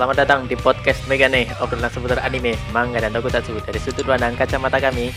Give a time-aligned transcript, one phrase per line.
[0.00, 4.80] selamat datang di podcast Megane, obrolan seputar anime, manga, dan tokusatsu dari sudut pandang kacamata
[4.80, 5.12] kami.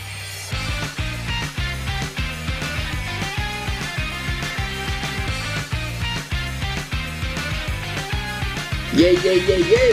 [8.92, 9.84] Ye ye ye ye.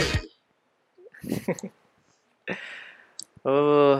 [3.48, 3.98] Oh,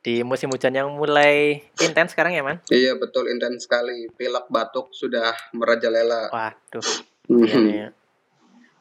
[0.00, 2.58] di musim hujan yang mulai intens sekarang ya, Man?
[2.72, 4.08] Iya betul intens sekali.
[4.16, 6.32] Pilek batuk sudah merajalela.
[6.32, 6.82] Waduh,
[7.30, 7.44] Mhm.
[7.44, 8.05] iya nih.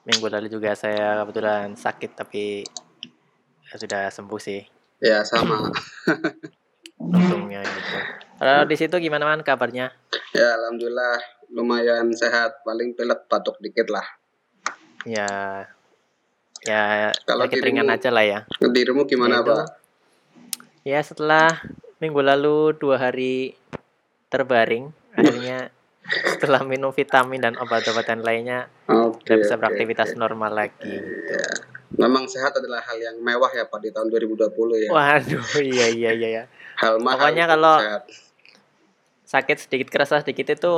[0.05, 2.61] Minggu lalu juga saya kebetulan sakit, tapi
[3.67, 4.61] sudah sembuh sih,
[4.99, 5.65] Ya sama.
[6.95, 7.97] untungnya gitu.
[8.37, 9.89] Kalau di situ gimana, Man, kabarnya?
[10.31, 11.17] Ya alhamdulillah
[11.49, 12.61] lumayan sehat.
[12.61, 14.05] Paling pilek batuk dikit lah.
[15.03, 15.65] Ya,
[16.61, 18.39] ya, Kalau sakit dirimu- ringan aja lah ya.
[18.59, 19.65] Dirimu gimana Ya, pak?
[20.83, 21.61] Ya setelah
[21.97, 23.57] minggu lalu dua hari
[24.29, 25.69] terbaring, akhirnya
[26.37, 29.04] setelah minum vitamin dan obat-obatan lainnya Oke.
[29.25, 31.01] Udah bisa beraktivitas normal lagi.
[31.25, 31.49] Ya.
[31.97, 34.89] Memang sehat adalah hal yang mewah ya pak di tahun 2020 ya.
[34.93, 36.29] Waduh, iya iya iya.
[36.29, 36.43] iya.
[36.81, 37.25] Hal mahal.
[37.25, 38.03] Pokoknya kalau- sehat.
[39.25, 40.73] Sakit sedikit kerasa sedikit itu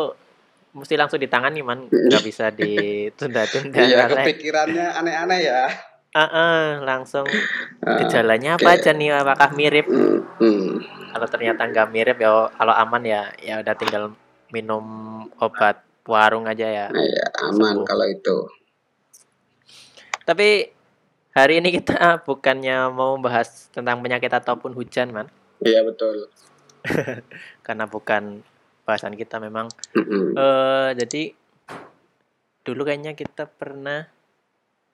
[0.72, 3.82] mesti langsung ditangani man, nggak bisa ditunda-tunda.
[3.82, 5.64] Iya kepikirannya aneh-aneh ya.
[6.16, 7.28] Ah, ah, langsung
[7.84, 9.12] Ah, gejalanya apa aja nih?
[9.12, 9.86] Apakah mirip?
[9.86, 10.66] hmm, hmm.
[11.14, 14.04] Kalau ternyata nggak mirip ya, kalau aman ya, ya udah tinggal
[14.50, 14.86] minum
[15.38, 16.88] obat warung aja ya.
[16.90, 17.86] Iya aman Sembuh.
[17.86, 18.38] kalau itu.
[20.24, 20.68] Tapi
[21.32, 25.28] hari ini kita bukannya mau membahas tentang penyakit ataupun hujan, man.
[25.62, 26.28] Iya betul.
[27.66, 28.42] Karena bukan
[28.84, 29.68] bahasan kita memang.
[29.94, 30.32] Mm-mm.
[30.34, 31.36] eh jadi
[32.64, 34.08] dulu kayaknya kita pernah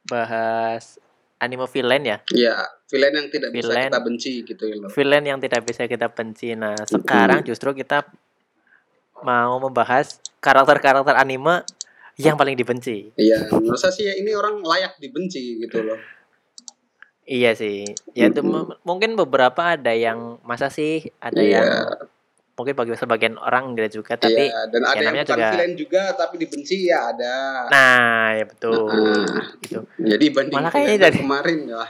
[0.05, 0.97] bahas
[1.37, 2.17] anime villain ya.
[2.31, 2.55] Ya,
[2.87, 3.89] villain yang tidak bisa Villain.
[3.91, 4.89] kita benci gitu loh.
[4.89, 6.55] Villain yang tidak bisa kita benci.
[6.55, 8.07] Nah, sekarang justru kita
[9.23, 10.05] mau membahas
[10.37, 11.63] karakter-karakter anime
[12.15, 13.09] yang paling dibenci.
[13.15, 15.97] Iya, menurut saya sih ini orang layak dibenci gitu loh.
[17.23, 17.87] Iya sih.
[18.11, 18.43] Ya itu
[18.83, 21.55] mungkin beberapa ada yang masa sih ada Iya.
[21.57, 21.67] yang
[22.53, 25.73] mungkin bagi sebagian orang enggak juga tapi iya, dan ada ya yang bukan juga- villain
[25.73, 27.35] juga tapi dibenci ya ada.
[27.65, 29.25] nah ya betul Nah,
[29.57, 31.83] gitu Jadi banding Malah kayaknya villain dari- kemarin ya.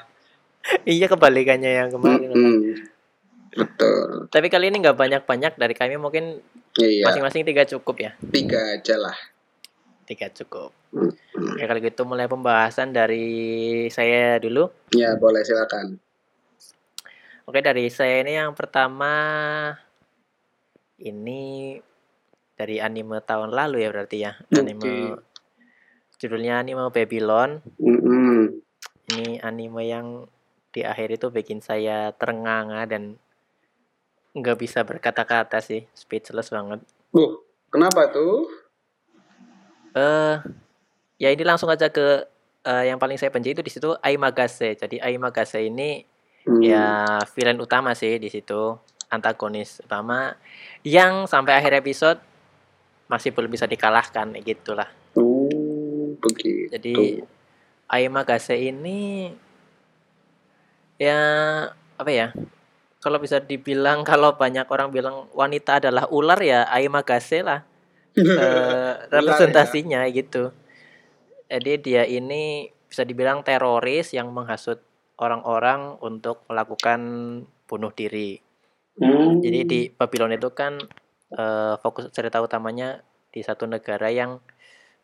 [0.95, 2.37] iya kebalikannya yang kemarin memang.
[2.39, 2.92] Mm-mm.
[3.53, 4.27] Betul.
[4.27, 6.41] tapi kali ini nggak banyak banyak dari kami mungkin
[6.73, 9.13] Iya, masing-masing tiga cukup ya tiga aja lah.
[10.03, 11.55] tiga cukup Mm-mm.
[11.55, 13.29] ya kalau gitu mulai pembahasan dari
[13.87, 16.01] saya dulu Ya, boleh silakan.
[17.43, 19.13] oke dari saya ini yang pertama
[20.97, 21.77] ini
[22.53, 25.21] dari anime tahun lalu ya berarti ya anime Oke.
[26.17, 28.61] judulnya anime Babylon Mm-mm.
[29.11, 30.07] ini anime yang
[30.69, 33.21] di akhir itu bikin saya terenganga dan
[34.33, 36.81] nggak bisa berkata-kata sih speechless banget
[37.13, 37.37] Uh,
[37.69, 38.49] kenapa tuh?
[39.93, 40.35] eh
[41.17, 42.25] ya ini langsung aja ke
[42.63, 46.09] eh, yang paling saya benci itu di situ Aimagase jadi Aimagase ini
[46.43, 46.59] Hmm.
[46.59, 48.75] ya villain utama sih di situ
[49.07, 50.35] antagonis utama
[50.83, 52.19] yang sampai akhir episode
[53.07, 56.67] masih belum bisa dikalahkan gitulah Oh, begitu.
[56.67, 57.23] jadi
[57.87, 59.31] Aimagase ini
[60.97, 61.15] ya
[61.95, 62.35] apa ya
[63.03, 67.67] kalau bisa dibilang kalau banyak orang bilang wanita adalah ular ya Aimagase lah
[68.17, 70.53] eh, representasinya gitu.
[71.49, 74.79] Jadi dia ini bisa dibilang teroris yang menghasut
[75.17, 77.01] orang-orang untuk melakukan
[77.65, 78.37] bunuh diri.
[79.01, 79.41] Hmm.
[79.41, 80.77] Jadi di Babylon itu kan
[81.33, 83.01] eh, fokus cerita utamanya
[83.33, 84.37] di satu negara yang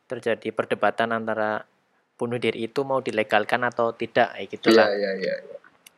[0.05, 1.65] terjadi perdebatan antara
[2.13, 4.87] bunuh diri itu mau dilegalkan atau tidak, kayak Iya, gitulah.
[4.93, 5.35] iya, iya.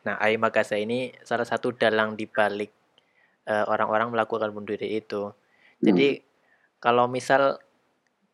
[0.02, 2.70] Nah, Ai Magasa ini salah satu dalang di balik
[3.46, 5.30] eh, orang-orang melakukan bunuh diri itu.
[5.82, 6.22] Jadi
[6.78, 7.58] kalau misal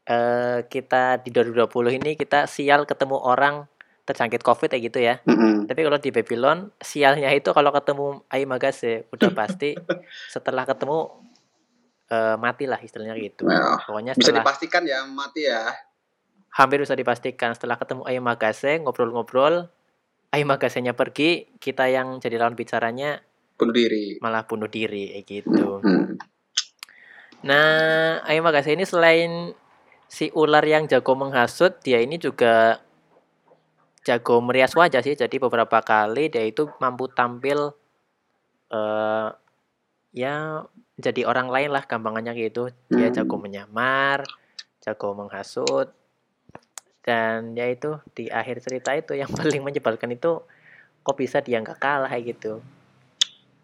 [0.08, 3.68] eh, kita di 2020 ini kita sial ketemu orang
[4.08, 5.20] terjangkit COVID kayak gitu ya.
[5.28, 5.68] Mm-mm.
[5.68, 9.76] Tapi kalau di Babylon sialnya itu kalau ketemu Ai Magase udah pasti
[10.34, 11.12] setelah ketemu
[12.08, 13.44] eh, matilah istilahnya gitu.
[13.44, 15.76] Nah, Pokoknya bisa setelah dipastikan ya mati ya.
[16.48, 19.68] hampir bisa dipastikan setelah ketemu Ai Magase ngobrol-ngobrol
[20.28, 23.16] Ai Magasenya pergi, kita yang jadi lawan bicaranya
[23.58, 24.20] Bunuh diri.
[24.20, 25.80] malah bunuh diri gitu.
[25.82, 26.14] Hmm.
[27.42, 29.54] Nah, Ayo Magase ini selain
[30.04, 32.82] si ular yang jago menghasut, dia ini juga
[34.02, 35.14] jago merias wajah sih.
[35.14, 37.72] Jadi beberapa kali dia itu mampu tampil
[38.68, 39.28] eh
[40.12, 40.60] ya
[40.98, 42.68] jadi orang lain lah gampangannya gitu.
[42.90, 43.16] Dia Hmm.
[43.16, 44.26] jago menyamar,
[44.82, 45.94] jago menghasut.
[47.08, 50.44] Dan ya itu di akhir cerita itu yang paling menyebalkan itu
[51.00, 52.60] kok bisa dia nggak kalah gitu.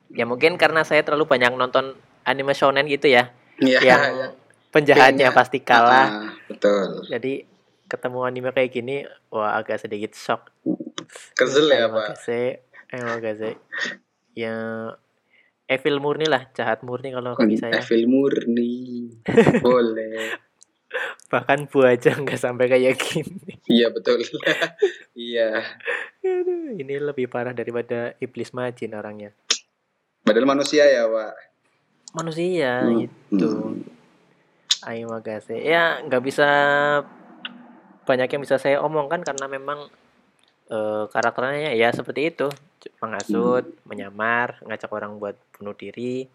[0.09, 1.93] Ya mungkin karena saya terlalu banyak nonton
[2.25, 3.29] anime shonen gitu ya
[3.61, 4.29] Iya, yang iya.
[4.73, 6.09] penjahatnya Kayaknya- pasti kalah.
[6.09, 7.05] Ah, betul.
[7.05, 7.45] Jadi
[7.85, 8.97] ketemu anime kayak gini
[9.29, 10.49] wah agak sedikit shock
[11.37, 12.17] Kesel ya, Pak.
[12.17, 13.61] agak emang agak
[14.33, 14.57] ya
[15.65, 19.13] evil murni lah jahat murni kalau bagi saya Evil murni.
[19.61, 20.33] Boleh.
[21.27, 24.21] Bahkan bu aja nggak sampai kayak gini Iya, betul.
[25.17, 25.65] Iya.
[26.75, 29.31] Ini lebih parah daripada iblis majin orangnya
[30.21, 31.35] Padahal manusia ya, Pak.
[32.15, 33.03] manusia Hmm.
[33.03, 33.83] itu Hmm.
[34.85, 36.49] Ayo Magase ya nggak bisa
[38.05, 39.89] banyak yang bisa saya omongkan karena memang
[40.69, 42.53] eh, karakternya ya seperti itu
[43.01, 46.29] menghasut menyamar ngajak orang buat bunuh diri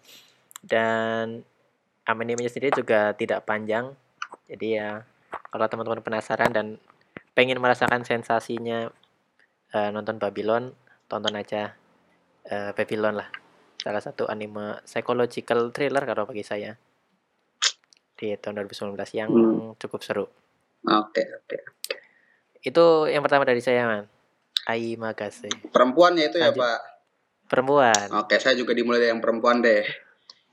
[0.66, 1.46] dan
[2.04, 3.94] animenya sendiri juga tidak panjang
[4.50, 4.90] jadi ya
[5.54, 6.68] kalau teman-teman penasaran dan
[7.32, 8.90] pengen merasakan sensasinya
[9.72, 10.74] eh, nonton Babylon
[11.06, 11.78] tonton aja
[12.44, 13.30] eh, Babylon lah
[13.80, 16.76] salah satu anime psychological thriller kalau bagi saya
[18.20, 19.72] di tahun 2019 yang Hmm.
[19.80, 20.26] cukup seru
[20.84, 21.58] Oke, oke.
[22.60, 24.04] itu yang pertama dari saya man
[24.68, 26.60] Ai Magase Perempuannya itu ya, Lanjut.
[26.60, 26.80] Pak.
[27.48, 29.82] perempuan Oke, saya juga dimulai dari yang perempuan deh.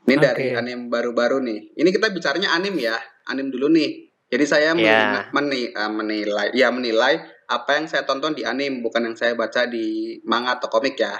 [0.06, 0.22] Ini Oke.
[0.22, 1.75] dari anime baru-baru nih.
[1.75, 2.96] Ini kita bicaranya anime ya,
[3.26, 4.06] anime dulu nih.
[4.26, 5.23] Jadi saya Ya.
[5.31, 7.14] meni- meni- eh, menilai, ya menilai
[7.46, 11.14] apa yang saya tonton di anime, bukan yang saya baca di manga atau komik ya.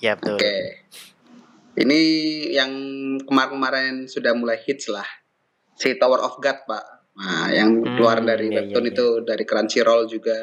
[0.00, 0.56] ya betul Oke.
[1.76, 2.00] Ini
[2.52, 2.72] yang
[3.24, 5.06] kemarin-kemarin sudah mulai hits lah.
[5.72, 6.84] Si Tower of God, Pak.
[7.16, 10.36] Nah, yang Hmm, keluar dari iya, webtoon iya, itu dari Crunchyroll juga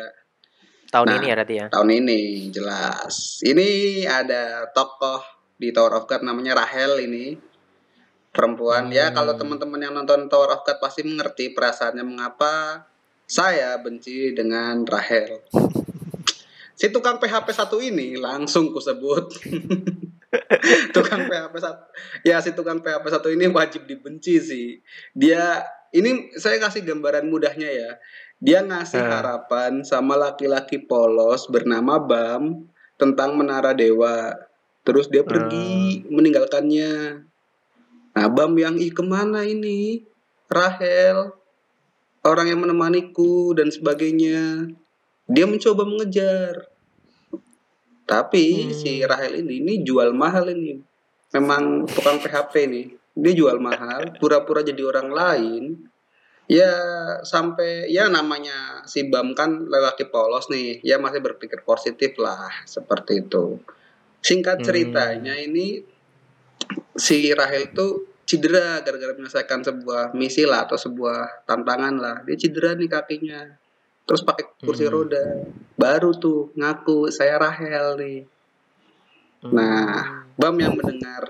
[0.88, 1.16] tahun Nah.
[1.18, 2.20] ini ya berarti ya tahun ini
[2.50, 3.14] jelas.
[3.42, 3.68] Ini
[4.06, 5.22] ada tokoh
[5.58, 7.34] di Tower of God namanya Rahel ini
[8.38, 8.94] perempuan.
[8.94, 9.18] Ya Hmm.
[9.18, 12.86] kalau teman-teman yang nonton Tower of God pasti mengerti perasaannya mengapa
[13.26, 15.42] saya benci dengan Rahel.
[16.78, 19.34] Si tukang PHP satu ini langsung kusebut.
[20.96, 21.84] tukang PHP satu.
[22.22, 24.68] Ya si tukang PHP satu ini wajib dibenci sih.
[25.18, 27.92] Dia ini saya kasih gambaran mudahnya ya.
[28.38, 29.10] Dia ngasih Hmm.
[29.10, 32.70] harapan sama laki-laki polos bernama Bam
[33.02, 34.38] tentang menara dewa.
[34.86, 37.26] Terus dia pergi meninggalkannya.
[38.18, 40.02] Nah, Bam yang ih ke mana ini?
[40.50, 41.38] Rahel,
[42.26, 44.74] orang yang menemaniku dan sebagainya.
[45.30, 46.66] Dia mencoba mengejar.
[48.10, 48.74] Tapi Hmm.
[48.74, 50.82] si Rahel ini ini jual mahal ini.
[51.38, 52.88] Memang tukang PHP nih.
[53.14, 55.64] Dia jual mahal, pura-pura jadi orang lain.
[56.50, 56.74] Ya
[57.22, 60.82] sampai ya namanya si Bam kan lelaki polos nih.
[60.82, 63.62] Ya masih berpikir positif lah seperti itu.
[64.26, 64.66] Singkat Hmm.
[64.66, 65.86] ceritanya ini
[66.98, 72.16] si Rahel tuh cedera gara-gara menyelesaikan sebuah misi lah atau sebuah tantangan lah.
[72.28, 73.42] Dia cedera nih kakinya.
[74.04, 74.94] Terus pakai kursi Hmm.
[75.00, 75.26] roda.
[75.80, 78.20] Baru tuh ngaku saya Rahel nih.
[79.48, 81.24] Nah, Bam yang mendengar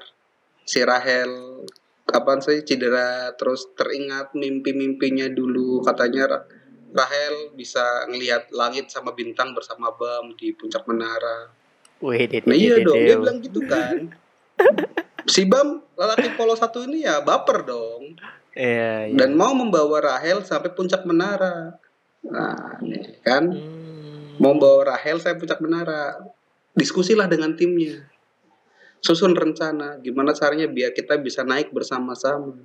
[0.65, 1.63] si Rahel
[2.07, 6.47] kapan sih cedera terus teringat mimpi-mimpinya dulu katanya Ra-
[6.91, 11.51] Rahel bisa ngelihat langit sama bintang bersama Bam di puncak menara.
[12.01, 14.11] Wih, Nah iya dong, dia bilang gitu kan.
[15.27, 18.15] si Bam lelaki polos satu ini ya baper dong
[18.57, 19.13] Iya, iya.
[19.13, 21.77] dan mau membawa Rahel sampai puncak menara.
[22.25, 24.41] Nah, nih kan Hmm.
[24.41, 26.18] mau membawa Rahel sampai puncak menara.
[26.74, 28.01] Diskusilah dengan timnya.
[28.97, 32.57] Susun rencana gimana caranya biar kita bisa naik bersama-sama.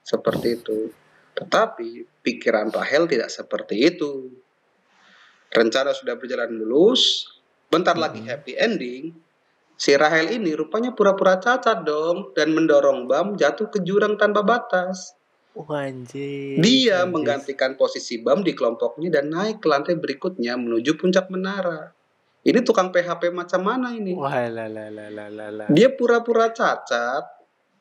[0.00, 0.88] Seperti itu.
[1.36, 4.32] Tetapi pikiran Rahel tidak seperti itu.
[5.52, 7.28] Rencana sudah berjalan mulus,
[7.68, 8.28] bentar lagi Hmm.
[8.32, 9.12] happy ending.
[9.74, 15.18] Si Rahel ini rupanya pura-pura cacat dong dan mendorong Bam jatuh ke jurang tanpa batas.
[15.54, 16.58] Anjir.
[16.58, 17.10] Dia anjir.
[17.10, 21.94] menggantikan posisi Bam di kelompoknya dan naik ke lantai berikutnya menuju puncak menara.
[22.44, 24.12] Ini tukang PHP macam mana ini?
[24.12, 25.64] Wah, la la la la la la.
[25.72, 27.24] Dia pura-pura cacat,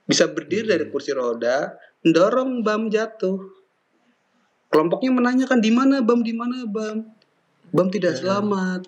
[0.08, 0.72] bisa berdiri Hmm.
[0.72, 3.38] dari kursi roda, mendorong Bam jatuh.
[4.72, 7.06] Kelompoknya menanyakan di mana Bam, di mana Bam?
[7.74, 8.82] Bam tidak Hmm.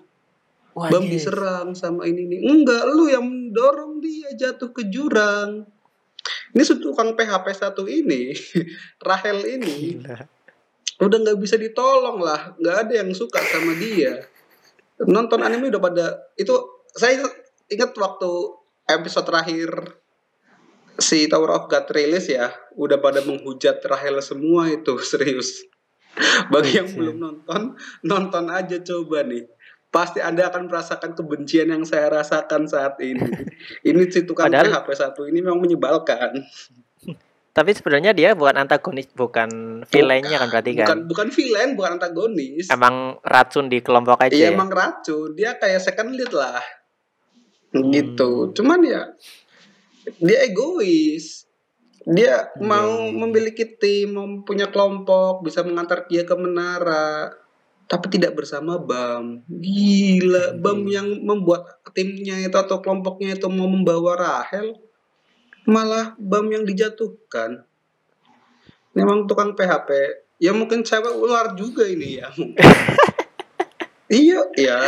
[0.76, 1.16] Wah, Bam anjir.
[1.24, 2.40] diserang sama ini nih.
[2.44, 5.64] Enggak, lu yang mendorong dia jatuh ke jurang.
[6.52, 8.36] Ini tukang PHP satu ini,
[9.08, 10.20] Rahel ini, Gila.
[10.96, 14.24] udah nggak bisa ditolong lah nggak ada yang suka sama dia
[15.04, 16.06] nonton anime udah pada
[16.40, 16.56] itu
[16.96, 17.20] saya
[17.68, 18.32] ingat waktu
[18.88, 20.00] episode terakhir
[20.96, 22.48] si Tower of God rilis ya
[22.80, 25.68] udah pada menghujat Rahel semua itu serius
[26.48, 29.44] bagi yang belum nonton nonton aja coba nih
[29.88, 33.22] pasti anda akan merasakan kebencian yang saya rasakan saat ini
[33.88, 36.42] ini si tukang Padahal- PHP satu ini memang menyebalkan
[37.56, 39.48] Tapi sebenarnya dia bukan antagonis, bukan
[39.88, 41.00] villainnya kan berarti bukan kan.
[41.08, 44.36] bukan villain bukan antagonis Emang racun di kelompok aja.
[44.36, 44.52] Iya ya?
[44.52, 46.60] emang racun, dia kayak second lead lah.
[47.72, 47.96] Hmm.
[47.96, 48.52] Gitu.
[48.52, 49.08] Cuman ya
[50.20, 51.48] dia egois.
[52.04, 57.32] Dia Iya, mau memiliki tim, mau punya kelompok, bisa mengantar dia ke menara,
[57.86, 59.46] tapi tidak bersama Bam.
[59.46, 60.94] Gila, Bam Anjing.
[60.94, 64.78] yang membuat timnya itu atau kelompoknya itu mau membawa Rahel,
[65.70, 67.66] malah Bam yang dijatuhkan.
[68.98, 69.90] Memang tukang PHP.
[70.42, 72.28] Ya mungkin cewek ular juga ini ya.
[74.12, 74.80] iya, ya.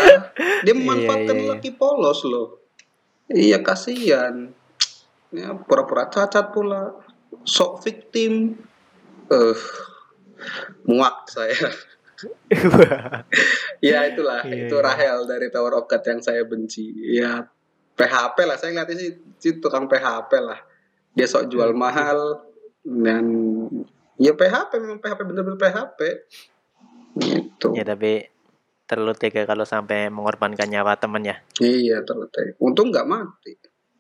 [0.63, 1.51] Dia memanfaatkan iya, iya.
[1.55, 2.59] laki polos loh.
[3.27, 4.51] Iya, kasihan.
[5.31, 6.95] Ya, pura-pura cacat pula.
[7.43, 8.59] Sok victim.
[9.27, 9.59] Eh,
[10.87, 11.71] muak saya.
[13.83, 14.83] Ya itulah, Iya, itu iya.
[14.83, 16.89] Rahel dari Tower of God yang saya benci.
[17.13, 17.45] Ya
[17.93, 20.59] PHP lah, saya ngeliatnya sih, sih tukang PHP lah.
[21.13, 21.81] Dia sok jual Hmm.
[21.81, 22.17] mahal
[22.85, 23.25] dan
[24.17, 25.99] ya PHP memang PHP bener-bener PHP.
[27.17, 27.67] Gitu.
[27.73, 28.29] Ya tapi
[28.87, 31.41] terlalu tega kalau sampai mengorbankan nyawa temen ya.
[31.59, 32.55] Iya terletak.
[32.61, 33.57] Untung nggak mati.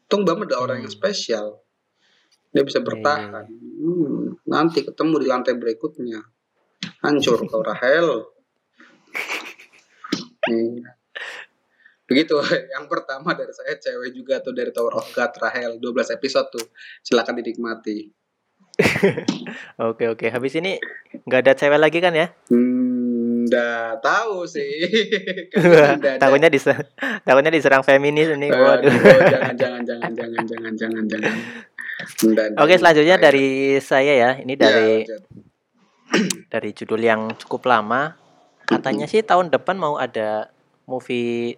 [0.07, 0.97] Untung Bam ada orang yang Hmm.
[1.03, 1.59] spesial.
[2.55, 3.43] Dia bisa iya, bertahan.
[3.51, 6.23] Hmm, nanti ketemu di lantai berikutnya.
[7.01, 8.25] Hancur kau Rahel.
[10.47, 10.95] Iya.
[12.07, 12.35] Begitu.
[12.73, 16.65] Yang pertama dari saya cewek juga tuh dari Tower of God Rahel 12 episode tuh.
[17.03, 18.07] Silakan dinikmati.
[19.89, 20.29] Oke oke.
[20.29, 20.77] Habis ini
[21.25, 22.29] nggak ada cewek lagi kan ya?
[22.53, 24.85] Hmm, nggak tahu sih.
[26.21, 26.85] Takutnya diser
[27.25, 28.53] takutnya diserang feminis ini.
[28.53, 28.93] Aduh, Waduh.
[29.33, 31.33] jangan jangan jangan jangan jangan jangan jangan.
[32.61, 34.31] Oke selanjutnya dari saya ya.
[34.37, 34.93] Ini Ya, dari.
[36.53, 38.15] dari judul yang cukup lama.
[38.67, 40.51] Katanya sih tahun depan mau ada
[40.87, 41.55] movie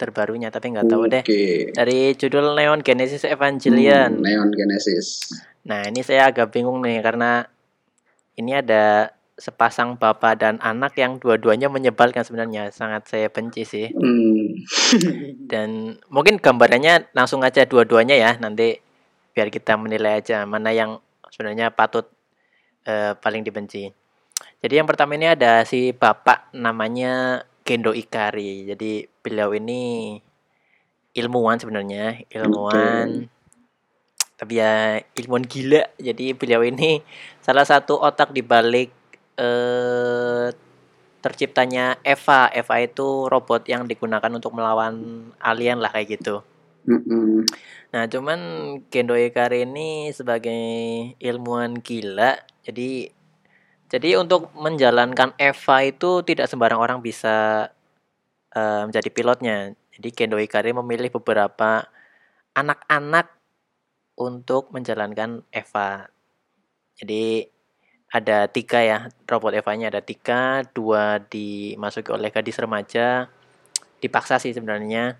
[0.00, 1.22] terbarunya tapi nggak tahu deh.
[1.24, 1.72] Oke.
[1.76, 4.16] Dari judul Neon Genesis Evangelion.
[4.16, 5.36] Hmm, Neon Genesis.
[5.68, 7.44] Nah, ini saya agak bingung nih karena
[8.40, 12.72] ini ada sepasang bapak dan anak yang dua-duanya menyebalkan sebenarnya.
[12.72, 13.88] Sangat saya benci sih.
[13.92, 14.56] Hmm.
[15.50, 18.36] Dan mungkin gambarannya langsung aja dua-duanya ya.
[18.36, 18.76] Nanti
[19.32, 21.00] biar kita menilai aja mana yang
[21.32, 22.08] sebenarnya patut
[22.86, 23.90] eh, paling dibenci.
[24.60, 28.68] Jadi yang pertama ini ada si bapak namanya Gendo Ikari.
[28.68, 30.16] Jadi beliau ini
[31.16, 33.28] ilmuwan sebenarnya, ilmuwan.
[34.36, 35.84] Tapi ya ilmuwan gila.
[36.00, 37.00] Jadi beliau ini
[37.40, 38.92] salah satu otak di balik
[39.40, 40.48] eh
[41.20, 42.48] terciptanya Eva.
[42.48, 46.40] Eva itu robot yang digunakan untuk melawan alien lah kayak gitu.
[46.88, 47.44] Mm-mm.
[47.92, 48.40] Nah, cuman
[48.88, 50.56] Gendo Ikari ini sebagai
[51.20, 53.10] ilmuwan gila, jadi
[53.90, 57.68] jadi untuk menjalankan Eva itu tidak sembarang orang bisa
[58.54, 59.56] eh, menjadi pilotnya.
[59.90, 61.90] Jadi Gendo Ikari memilih beberapa
[62.54, 63.26] anak-anak
[64.14, 66.06] untuk menjalankan Eva.
[66.94, 67.42] Jadi
[68.10, 73.26] ada tiga ya robot Eva-nya ada tiga, dua dimasuki oleh gadis remaja,
[73.98, 75.18] dipaksa sih sebenarnya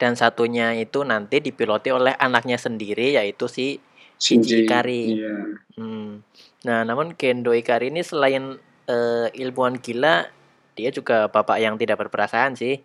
[0.00, 3.84] dan satunya itu nanti dipiloti oleh anaknya sendiri yaitu si
[4.20, 5.16] Shinji Ikari.
[5.16, 5.36] Iya.
[5.80, 6.20] Hmm.
[6.68, 10.28] Nah, namun Gendo Ikari ini selain eh, ilmuwan gila,
[10.76, 12.84] dia juga bapak yang tidak berperasaan sih.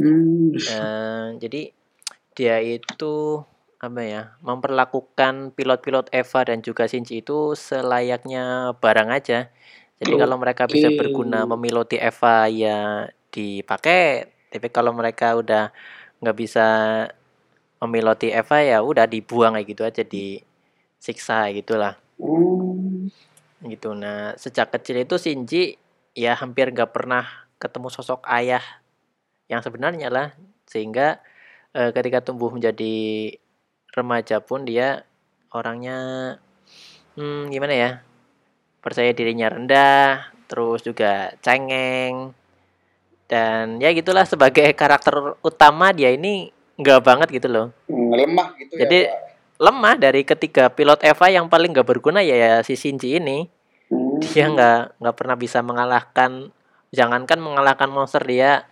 [0.00, 0.56] Hmm.
[0.56, 1.62] Eh, jadi
[2.34, 3.44] dia itu
[3.78, 9.52] apa ya memperlakukan pilot-pilot Eva dan juga Shinji itu selayaknya barang aja.
[10.00, 14.32] Jadi kalau mereka bisa berguna memiloti Eva ya dipakai.
[14.48, 15.70] Tapi kalau mereka udah
[16.24, 16.66] nggak bisa
[17.84, 20.02] memiloti Eva ya udah dibuang kayak gitu aja
[21.04, 23.12] disiksa gitulah Hmm.
[23.60, 23.92] gitu.
[23.92, 25.76] Nah sejak kecil itu Shinji
[26.16, 27.28] ya hampir nggak pernah
[27.60, 28.64] ketemu sosok ayah
[29.44, 30.32] yang sebenarnya lah
[30.64, 31.20] sehingga
[31.76, 33.28] eh, ketika tumbuh menjadi
[33.92, 35.04] remaja pun dia
[35.52, 35.98] orangnya
[37.20, 37.90] hmm, gimana ya
[38.80, 42.32] percaya dirinya rendah terus juga cengeng
[43.28, 46.48] dan ya gitulah sebagai karakter utama dia ini
[46.80, 49.33] nggak banget gitu loh Hmm, lemah gitu Jadi- ya.
[49.64, 53.48] Lemah dari ketiga pilot Eva yang paling nggak berguna ya, ya si Shinji ini
[53.92, 54.16] Hmm.
[54.16, 56.48] dia nggak nggak pernah bisa mengalahkan
[56.88, 58.64] jangankan mengalahkan monster dia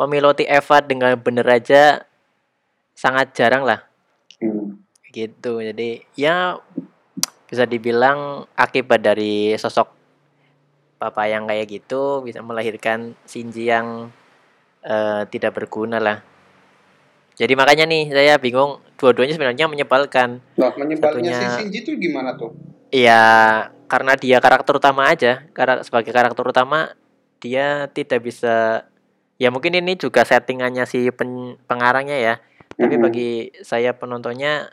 [0.00, 2.00] memiloti Eva dengan bener aja
[2.96, 3.84] sangat jarang lah
[4.40, 4.80] Hmm.
[5.12, 6.58] gitu jadi ya
[7.46, 9.92] bisa dibilang akibat dari sosok
[10.96, 14.10] papa yang kayak gitu bisa melahirkan Shinji yang
[14.80, 16.18] eh, tidak berguna lah
[17.34, 22.38] jadi makanya nih saya bingung dua-duanya sebenarnya menyebalkan Nah, menyebalnya si Satunya- Shinji itu gimana
[22.38, 22.54] tuh?
[22.88, 23.22] Iya,
[23.90, 25.42] karena dia karakter utama aja.
[25.50, 26.94] Karena sebagai karakter utama
[27.42, 28.86] dia tidak bisa
[29.34, 32.34] ya mungkin ini juga settingannya si pen- pengarangnya ya.
[32.74, 33.02] Tapi Mhm.
[33.02, 34.70] bagi saya penontonnya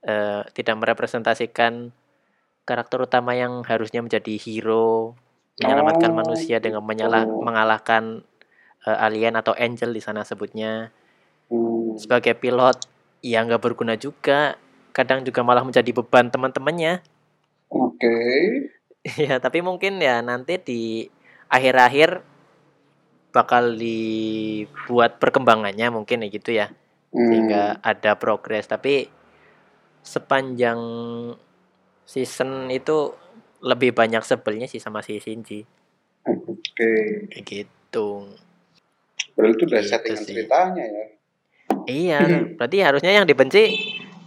[0.00, 1.92] eh, tidak merepresentasikan
[2.64, 5.12] karakter utama yang harusnya menjadi hero
[5.60, 7.44] menyelamatkan Oh, manusia dengan menyalah gitu.
[7.44, 8.24] mengalahkan
[8.80, 10.88] eh, alien atau angel di sana sebutnya
[11.50, 11.98] Hmm.
[11.98, 12.78] sebagai pilot
[13.20, 14.54] ya nggak berguna juga
[14.90, 17.02] kadang juga malah menjadi beban teman-temannya.
[17.70, 18.14] Oke.
[19.30, 21.06] ya, tapi mungkin ya nanti di
[21.46, 22.22] akhir-akhir
[23.30, 26.66] bakal dibuat perkembangannya mungkin ya gitu ya.
[27.10, 27.82] Sehingga Hmm.
[27.82, 29.06] ada progres, tapi
[30.02, 30.78] sepanjang
[32.06, 33.14] season itu
[33.60, 35.62] lebih banyak sebelnya sih sama si Shinji.
[36.26, 36.92] Oke.
[37.30, 38.34] Kayak gitu.
[39.38, 40.26] Berarti itu udah Gitu settingan sih.
[40.26, 41.06] ceritanya ya.
[41.86, 42.20] Iya,
[42.54, 43.62] berarti harusnya yang dibenci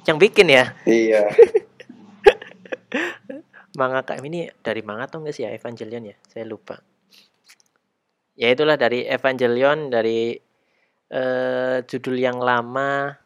[0.03, 0.75] yang bikin ya.
[0.83, 1.31] Iya.
[3.79, 6.15] Manga kayak ini dari manga atau enggak sih ya Evangelion ya?
[6.29, 6.77] Saya lupa.
[8.37, 10.37] Ya itulah dari Evangelion dari
[11.09, 13.17] eh, judul yang lama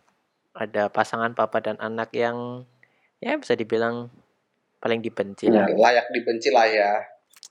[0.56, 2.64] ada pasangan papa dan anak yang
[3.20, 4.08] ya bisa dibilang
[4.80, 5.68] paling dibenci Ya, lah.
[5.68, 6.92] layak dibenci lah ya.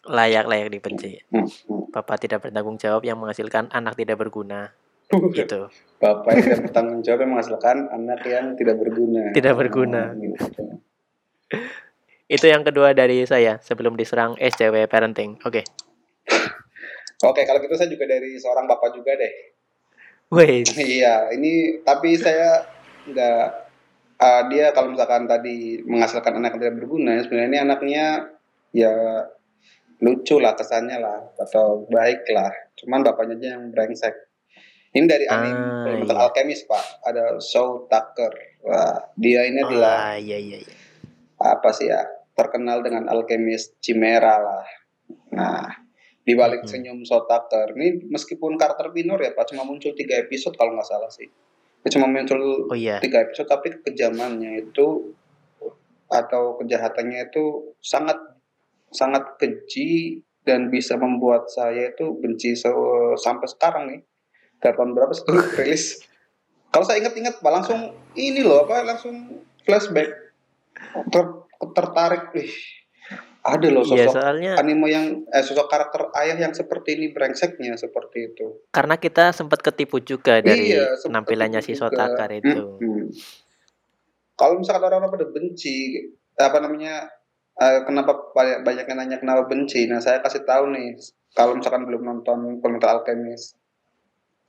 [0.08, 1.20] Layak layak dibenci.
[1.28, 1.92] Hmm, hmm.
[1.92, 4.73] Papa tidak bertanggung jawab yang menghasilkan anak tidak berguna.
[5.11, 5.61] Gitu.
[6.03, 9.33] Bapak yang tidak bertanggung jawab yang menghasilkan anak yang tidak berguna.
[9.33, 10.03] Tidak berguna.
[10.13, 10.63] Oh, gitu.
[12.27, 15.39] Itu yang kedua dari saya sebelum diserang SCW parenting.
[15.47, 15.63] Oke.
[17.29, 19.33] Oke, kalau gitu saya juga dari seorang bapak juga deh.
[20.35, 20.69] Wait.
[20.75, 22.67] Iya, ini tapi saya
[23.07, 23.47] nggak
[24.19, 28.05] ah, dia kalau misalkan tadi menghasilkan anak yang tidak berguna, sebenarnya ini anaknya
[28.75, 28.93] ya
[30.03, 32.51] lucu lah kesannya lah atau baik lah.
[32.75, 34.25] Cuman bapaknya aja yang brengsek.
[34.97, 36.17] Ini dari anime Ah, iya.
[36.17, 38.33] Alchemist pak, ada Shaw Tucker.
[38.65, 40.75] Wah, dia ini adalah Ah, iya iya iya.
[41.37, 42.00] apa sih ya
[42.33, 44.65] terkenal dengan alchemist Chimera lah.
[45.31, 45.69] Nah,
[46.19, 46.69] di balik Mhm.
[46.69, 51.12] senyum Sotaker ini meskipun karakter minor ya Pak cuma muncul tiga episode kalau nggak salah
[51.12, 51.29] sih.
[51.85, 52.97] Dia cuma muncul Oh iya.
[52.99, 55.12] tiga episode tapi kejamannya itu
[56.09, 57.45] atau kejahatannya itu
[57.79, 58.17] sangat
[58.88, 62.73] sangat keji dan bisa membuat saya itu benci se-
[63.19, 64.00] sampai sekarang nih.
[64.61, 65.25] Tahun berapa sih
[65.61, 65.85] rilis?
[66.71, 67.81] Kalau saya ingat-ingat Pak langsung
[68.15, 70.13] ini loh apa langsung flashback
[71.09, 71.41] ter-
[71.73, 72.53] tertarik ih
[73.47, 77.79] ada loh Iya, sosok soalnya anime yang eh, sosok karakter ayah yang seperti ini brengseknya
[77.79, 78.67] seperti itu.
[78.75, 82.11] karena kita sempat ketipu juga dari Iya, penampilannya si ketipu juga.
[82.11, 82.62] Sotakar itu.
[82.83, 83.07] Mm-mm.
[84.37, 85.97] Kalau misalkan orang-orang pada benci,
[86.37, 87.09] apa namanya,
[87.57, 89.88] eh, kenapa banyak, banyak yang nanya kenapa benci?
[89.88, 90.92] Nah, saya kasih tahu nih,
[91.33, 93.57] kalau misalkan belum nonton Fullmetal Alchemist.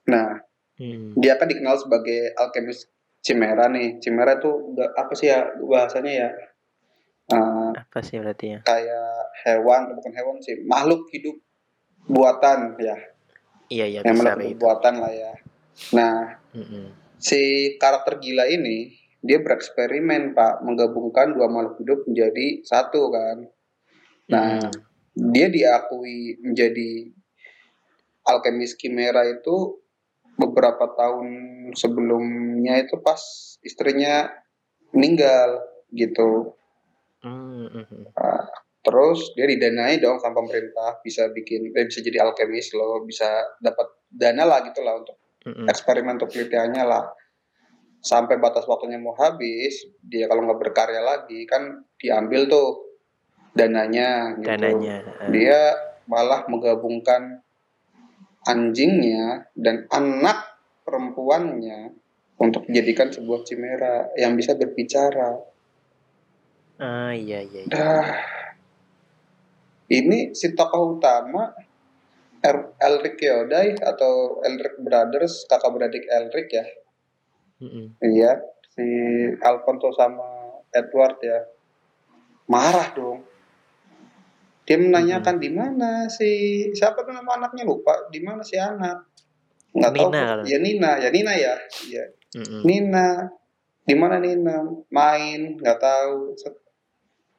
[0.08, 0.40] Nah,
[0.78, 1.18] Hmm.
[1.18, 2.86] dia kan dikenal sebagai alchemist
[3.26, 3.98] Chimera nih.
[3.98, 6.30] Chimera itu udah- apa sih ya bahasanya ya?
[7.28, 8.60] Eh, Apa sih berarti ya?
[8.64, 9.12] kayak
[9.44, 11.36] hewan, bukan hewan sih, makhluk hidup
[12.08, 12.96] buatan ya,
[13.68, 14.56] Iya iya yang itu.
[14.56, 15.34] buatan lah ya.
[15.92, 16.88] Nah, Mm-mm.
[17.20, 23.38] si karakter gila ini dia bereksperimen pak menggabungkan dua makhluk hidup menjadi satu kan
[24.30, 25.34] nah Mm-mm.
[25.34, 27.10] dia diakui menjadi
[28.24, 29.82] alkemis Chimera itu
[30.38, 31.28] beberapa tahun
[31.74, 33.20] sebelumnya itu pas
[33.66, 34.30] istrinya
[34.94, 36.54] meninggal gitu
[37.26, 38.14] Mm-mm.
[38.86, 43.28] terus dia didanai dong sama pemerintah bisa bikin eh, bisa jadi alkemis loh bisa
[43.60, 45.18] dapat dana lah gitu lah untuk
[45.68, 47.10] eksperimen untuk penelitiannya lah
[48.00, 52.68] sampai batas waktunya mau habis dia kalau nggak berkarya lagi kan diambil tuh
[53.58, 54.48] dananya gitu.
[54.54, 54.96] Dananya.
[55.26, 55.30] eh.
[55.34, 55.60] dia
[56.06, 57.42] malah menggabungkan
[58.48, 60.56] anjingnya dan anak
[60.88, 61.92] perempuannya
[62.40, 65.36] untuk dijadikan sebuah chimera yang bisa berbicara
[66.78, 67.66] Ah iya iya.
[67.66, 67.70] iya.
[67.70, 68.08] dah
[69.90, 71.52] ini si tokoh utama
[72.40, 76.66] Er- Elric Yodai atau Elric Brothers kakak beradik Elric ya
[77.58, 77.98] Mm-mm.
[77.98, 78.38] Iya,
[78.70, 78.86] si
[79.42, 81.42] Alfonso sama Edward ya
[82.46, 83.26] marah dong.
[84.68, 86.28] Dia menanyakan di mana si
[86.76, 89.00] siapa tuh nama anaknya lupa, di mana si anak?
[89.72, 90.10] Nggak tahu.
[90.12, 91.56] Nina kalau- Ya Nina, ya Nina ya.
[91.88, 92.04] Iya,
[92.36, 92.62] Mm-mm.
[92.68, 93.08] Nina.
[93.88, 94.68] Di mana Nina?
[94.92, 96.36] Main, nggak tahu.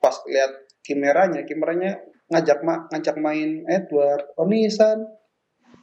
[0.00, 2.00] Pas lihat kimeranya, kimeranya
[2.32, 4.32] ngajak ma ngajak main Edward.
[4.40, 5.04] Oh Nisan,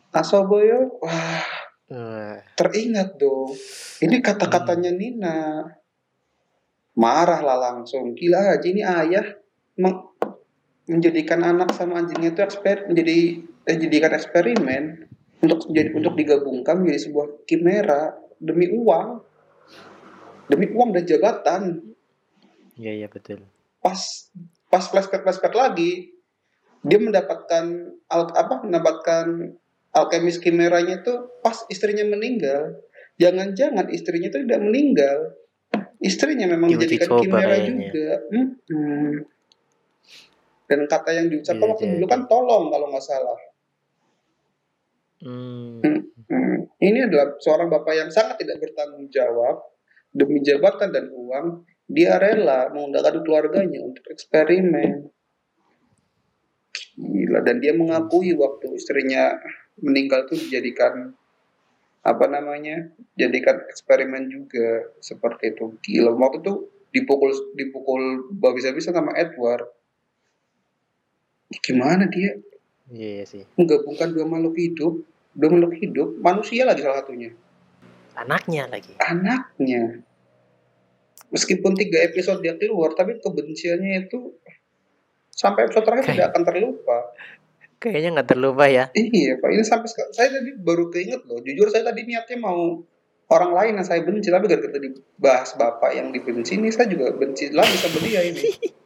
[0.10, 1.45] Asoboyo, wah
[1.86, 2.41] Wah.
[2.58, 3.53] teringat dong.
[4.01, 5.62] Ini kata-katanya Nina.
[6.95, 8.17] Marah lah langsung.
[8.17, 9.27] Gila aja ini ayah
[9.77, 10.10] meng-
[10.86, 14.84] menjadikan anak sama anjingnya itu eksper menjadi eh, jadikan eksperimen
[15.41, 19.21] untuk jadi untuk digabungkan menjadi sebuah kimera demi uang.
[20.45, 21.63] Demi uang dan jabatan.
[22.78, 23.41] Iya iya betul.
[23.82, 24.30] Pas
[24.69, 26.13] pas flashback flashback lagi
[26.86, 27.65] dia mendapatkan
[28.13, 29.58] al, apa mendapatkan
[29.89, 32.78] alkemis kimeranya itu pas istrinya meninggal.
[33.17, 35.34] Jangan-jangan istrinya itu tidak meninggal.
[35.98, 37.89] Istrinya memang coba kimera kayaknya.
[37.89, 38.12] juga.
[38.30, 39.13] Hmm.
[40.65, 42.12] Dan kata yang diucapkan Iya, waktu iya, dulu iya.
[42.13, 43.39] kan tolong kalau nggak salah.
[45.21, 45.82] Hmm.
[46.25, 46.58] Hmm.
[46.82, 49.62] Ini adalah seorang bapak yang sangat tidak bertanggung jawab
[50.12, 55.10] demi jabatan dan uang dia rela mengundang keluarganya untuk eksperimen.
[56.95, 59.36] Gila dan dia mengakui waktu istrinya
[59.80, 61.13] meninggal itu dijadikan
[62.06, 66.54] apa namanya jadikan eksperimen juga seperti itu gila waktu itu
[66.93, 69.65] dipukul dipukul bisa-bisa sama Edward
[71.62, 72.39] gimana dia
[72.91, 74.94] iya sih menggabungkan dua makhluk hidup
[75.36, 77.32] dua makhluk hidup manusia lagi salah satunya
[78.15, 80.04] anaknya lagi anaknya
[81.30, 84.36] meskipun tiga episode dia keluar tapi kebenciannya itu
[85.36, 86.15] sampai episode terakhir Kayak...
[86.15, 86.98] tidak akan terlupa
[87.76, 88.89] Kayaknya nggak terlupa ya.
[88.96, 89.50] Iya, Pak.
[89.52, 91.44] Ini sampai saya tadi baru keinget loh.
[91.44, 92.82] Jujur saya tadi niatnya mau
[93.30, 97.54] orang lain yang saya benci, tapi gara-gara dibahas bapak yang dibenci ini, saya juga benci
[97.54, 98.41] lagi sama dia ini.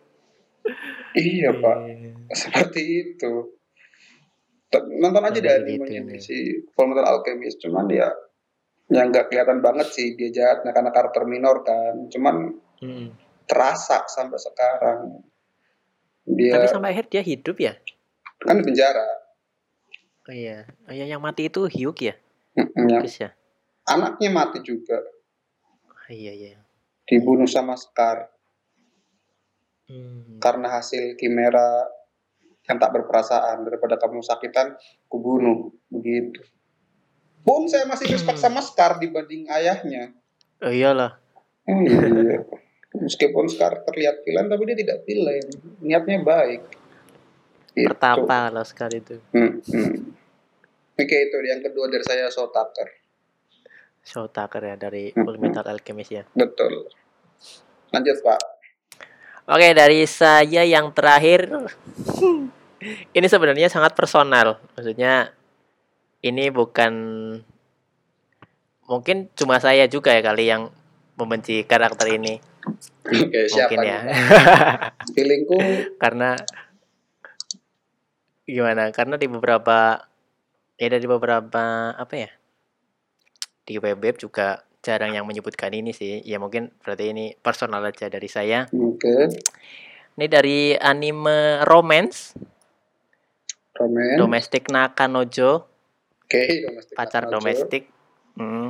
[1.18, 1.78] iya, Pak.
[1.86, 2.12] Iya.
[2.34, 3.34] Seperti itu.
[5.02, 6.38] Nonton aja deh animenya gitu, si
[6.78, 7.58] Fullmetal Alchemist.
[7.62, 8.14] Cuman dia
[8.90, 12.10] yang nggak kelihatan banget sih dia jahatnya karena karakter minor kan.
[12.14, 13.08] Cuman hmm.
[13.50, 15.26] terasa sampai sekarang.
[16.30, 17.74] Dia, Tapi sampai akhir dia hidup ya?
[18.40, 19.08] kan di penjara.
[20.30, 22.16] Oh iya, oh iya yang mati itu Hyuk ya?
[22.56, 23.02] ya.
[23.04, 23.30] ya.
[23.90, 25.02] Anaknya mati juga.
[25.90, 26.62] Oh, iya iya.
[27.10, 28.30] Dibunuh sama Scar.
[29.90, 30.38] Hmm.
[30.38, 31.90] Karena hasil kimera
[32.70, 34.78] yang tak berperasaan daripada kamu sakitan,
[35.10, 36.46] kubunuh begitu.
[37.42, 38.46] Pun saya masih respect hmm.
[38.46, 40.14] sama Scar dibanding ayahnya.
[40.62, 41.18] Oh iyalah.
[41.66, 42.46] Oh, iya.
[42.94, 45.46] Meskipun Scar terlihat villain tapi dia tidak villain.
[45.82, 46.62] Niatnya baik.
[47.74, 47.90] Gitu.
[47.90, 49.18] Pertapa kalau sekali itu.
[49.34, 49.98] Hmm, hmm.
[51.00, 52.90] Oke itu yang kedua dari saya Soul Tucker.
[54.04, 55.26] Soul Tucker ya dari hmm.
[55.26, 56.24] Full Metal Alchemist ya.
[56.38, 56.86] Betul.
[57.90, 58.42] Lanjut Pak.
[59.50, 61.50] Oke dari saya yang terakhir
[63.18, 64.62] ini sebenarnya sangat personal.
[64.78, 65.34] Maksudnya
[66.22, 66.94] ini bukan
[68.86, 70.70] mungkin cuma saya juga ya kali yang
[71.18, 72.38] membenci karakter ini.
[73.10, 74.00] Oke, siapa mungkin ya.
[75.18, 75.58] Feelingku
[75.98, 76.38] karena
[78.46, 80.06] gimana karena di beberapa
[80.78, 82.32] ya dari beberapa apa ya
[83.66, 88.08] di web web juga jarang yang menyebutkan ini sih ya mungkin berarti ini personal aja
[88.08, 89.24] dari saya oke okay.
[90.16, 92.34] ini dari anime romance
[93.76, 97.36] romance domestik Nakanojo oke okay, domestik pacar Nakanojo.
[97.36, 97.84] domestik
[98.40, 98.70] hmm.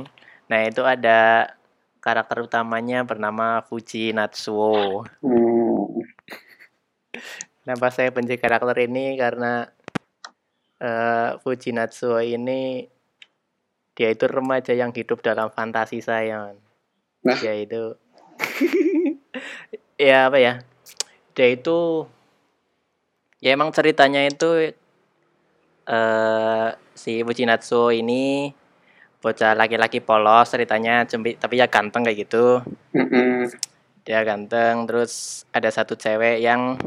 [0.50, 1.52] nah itu ada
[2.00, 5.70] karakter utamanya bernama Fuji Natsuo hmm.
[7.60, 9.68] Kenapa saya benci karakter ini karena
[10.80, 12.88] uh, Fujinatsu ini
[14.00, 16.56] dia itu remaja yang hidup dalam fantasi saya.
[17.20, 17.36] Nah.
[17.36, 18.00] Dia itu
[20.00, 20.64] ya apa ya?
[21.36, 22.08] Dia itu
[23.44, 24.72] ya emang ceritanya itu
[25.84, 28.56] uh, si Fujinatsu ini
[29.20, 32.64] bocah laki-laki polos ceritanya cembi tapi ya ganteng kayak gitu.
[32.96, 33.36] Mm -hmm.
[34.08, 36.80] Dia ganteng terus ada satu cewek yang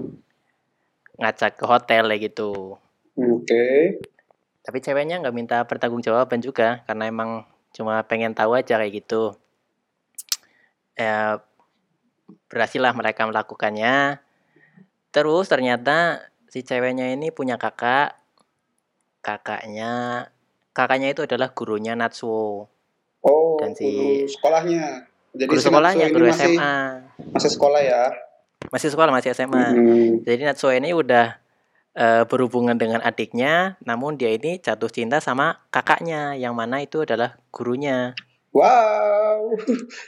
[1.22, 2.82] ngajak ke hotel ya gitu.
[3.22, 3.46] Oke.
[3.46, 4.13] Okay.
[4.64, 7.44] Tapi ceweknya nggak minta pertanggungjawaban juga karena emang
[7.76, 9.36] cuma pengen tahu aja kayak gitu.
[10.96, 11.44] Ya
[12.48, 14.24] berhasil lah mereka melakukannya.
[15.12, 18.16] Terus ternyata si ceweknya ini punya kakak.
[19.24, 20.28] Kakaknya
[20.76, 22.68] kakaknya itu adalah gurunya Natsuo.
[23.24, 25.08] Oh, dan si guru sekolahnya.
[25.34, 26.76] Jadi guru sekolahnya, guru masih, SMA.
[27.32, 28.04] Masih sekolah ya
[28.72, 30.12] masih sekolah masih SMA hmm.
[30.24, 31.38] jadi Natsuo ini udah
[31.98, 37.38] uh, berhubungan dengan adiknya namun dia ini jatuh cinta sama kakaknya yang mana itu adalah
[37.50, 38.14] gurunya.
[38.54, 39.58] Wow.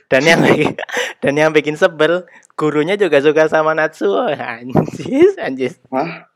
[0.06, 0.42] Dan yang
[1.26, 5.82] dan yang bikin sebel gurunya juga suka sama Natsuo anjis anjis.
[5.90, 6.30] Hah?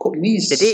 [0.00, 0.56] kok bisa?
[0.56, 0.72] Jadi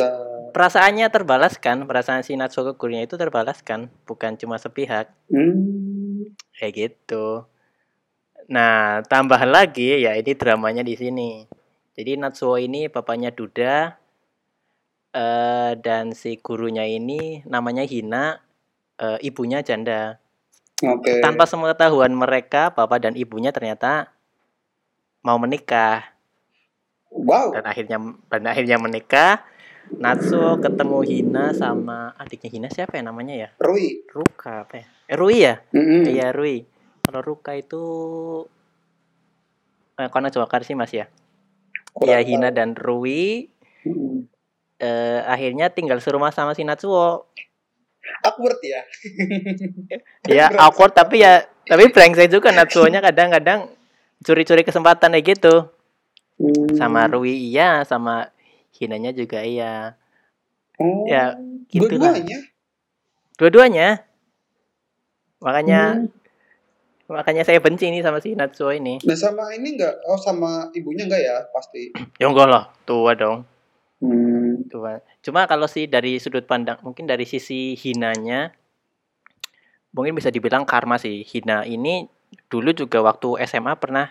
[0.55, 5.11] perasaannya terbalaskan perasaan si Natsuo ke gurunya itu terbalaskan bukan cuma sepihak.
[5.29, 6.33] Hmm.
[6.57, 7.45] kayak gitu.
[8.49, 11.31] Nah, tambahan lagi ya ini dramanya di sini.
[11.97, 13.97] Jadi Natsuo ini bapaknya Duda
[15.17, 18.37] uh, dan si gurunya ini namanya Hina,
[19.01, 20.21] uh, ibunya janda.
[20.77, 21.25] Okay.
[21.25, 24.13] Tanpa sepengetahuan mereka, bapak dan ibunya ternyata
[25.25, 26.05] mau menikah.
[27.09, 27.57] Wow.
[27.57, 27.97] Dan akhirnya
[28.29, 29.41] dan akhirnya menikah.
[29.87, 33.49] Natsuo ketemu Hina sama adiknya Hina siapa ya namanya ya?
[33.63, 34.03] Rui.
[34.11, 34.87] Ruka apa ya?
[35.07, 35.63] Eh, Rui ya?
[35.71, 36.03] Mm -hmm.
[36.11, 36.67] Iya Rui.
[37.07, 37.83] Kalau Ruka itu
[39.97, 41.07] eh, Kono Jawakar sih Mas ya.
[41.97, 43.49] Kurang ya Hina dan Rui
[43.89, 44.29] hmm.
[44.77, 47.25] eh, akhirnya tinggal serumah sama si Natsuo.
[48.21, 48.85] Awkward ya.
[50.37, 53.73] ya awkward tapi ya tapi brengsek juga Natsuo-nya kadang-kadang
[54.21, 55.73] curi-curi kesempatan kayak gitu.
[56.37, 56.77] Hmm.
[56.77, 58.29] Sama Rui iya, sama
[58.77, 59.97] Hinanya juga iya.
[60.77, 61.33] Oh, ya
[61.73, 62.39] gitu dua-duanya.
[63.41, 63.89] Dua-duanya.
[65.41, 66.26] Makanya hmm
[67.07, 68.99] Makanya saya benci nih sama si Natsuo ini.
[69.07, 70.03] Nah sama ini enggak?
[70.11, 71.37] Oh sama ibunya enggak ya?
[71.55, 71.95] Pasti.
[72.21, 73.47] Ya enggak lah, tua dong.
[74.03, 74.67] Hmm.
[74.67, 74.99] Tua.
[75.23, 78.51] Cuma kalau sih dari sudut pandang, mungkin dari sisi hinanya,
[79.95, 81.23] mungkin bisa dibilang karma sih.
[81.23, 82.11] Hina ini
[82.51, 84.11] dulu juga waktu SMA pernah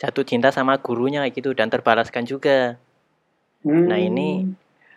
[0.00, 2.80] jatuh cinta sama gurunya kayak gitu dan terbalaskan juga.
[3.60, 3.86] Hmm.
[3.86, 4.48] Nah ini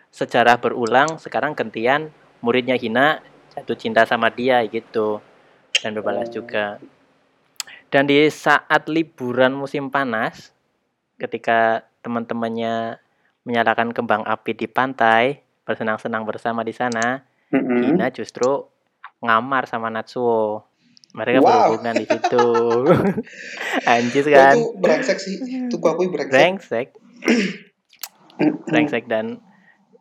[0.08, 2.08] secara berulang sekarang gantian
[2.40, 3.20] muridnya Hina
[3.54, 5.20] jatuh cinta sama dia gitu
[5.84, 6.80] dan berbalas juga.
[7.88, 10.50] Dan di saat liburan musim panas,
[11.16, 12.98] ketika teman-temannya
[13.42, 17.94] menyalakan kembang api di pantai, bersenang-senang bersama di sana, Mm-mm.
[17.94, 18.66] Hina justru
[19.20, 20.66] ngamar sama Natsuo.
[21.14, 21.46] Mereka Wow.
[21.70, 22.46] berhubungan di situ.
[23.86, 24.58] Anjis kan?
[24.58, 25.38] itu brengsek sih.
[25.70, 26.34] Itu akui brengsek.
[26.34, 26.88] Brengsek,
[28.66, 29.38] brengsek dan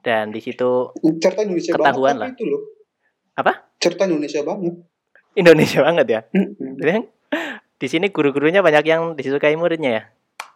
[0.02, 0.90] dan di situ
[1.22, 2.30] Cerita Indonesia Ketahuan banget lah.
[2.34, 2.62] itu loh.
[3.38, 3.54] Apa?
[3.78, 4.74] Cerita Indonesia banget.
[5.34, 6.22] Indonesia banget ya.
[6.34, 6.82] Mm-mm.
[7.84, 10.04] Di sini guru-gurunya banyak yang disukai muridnya ya.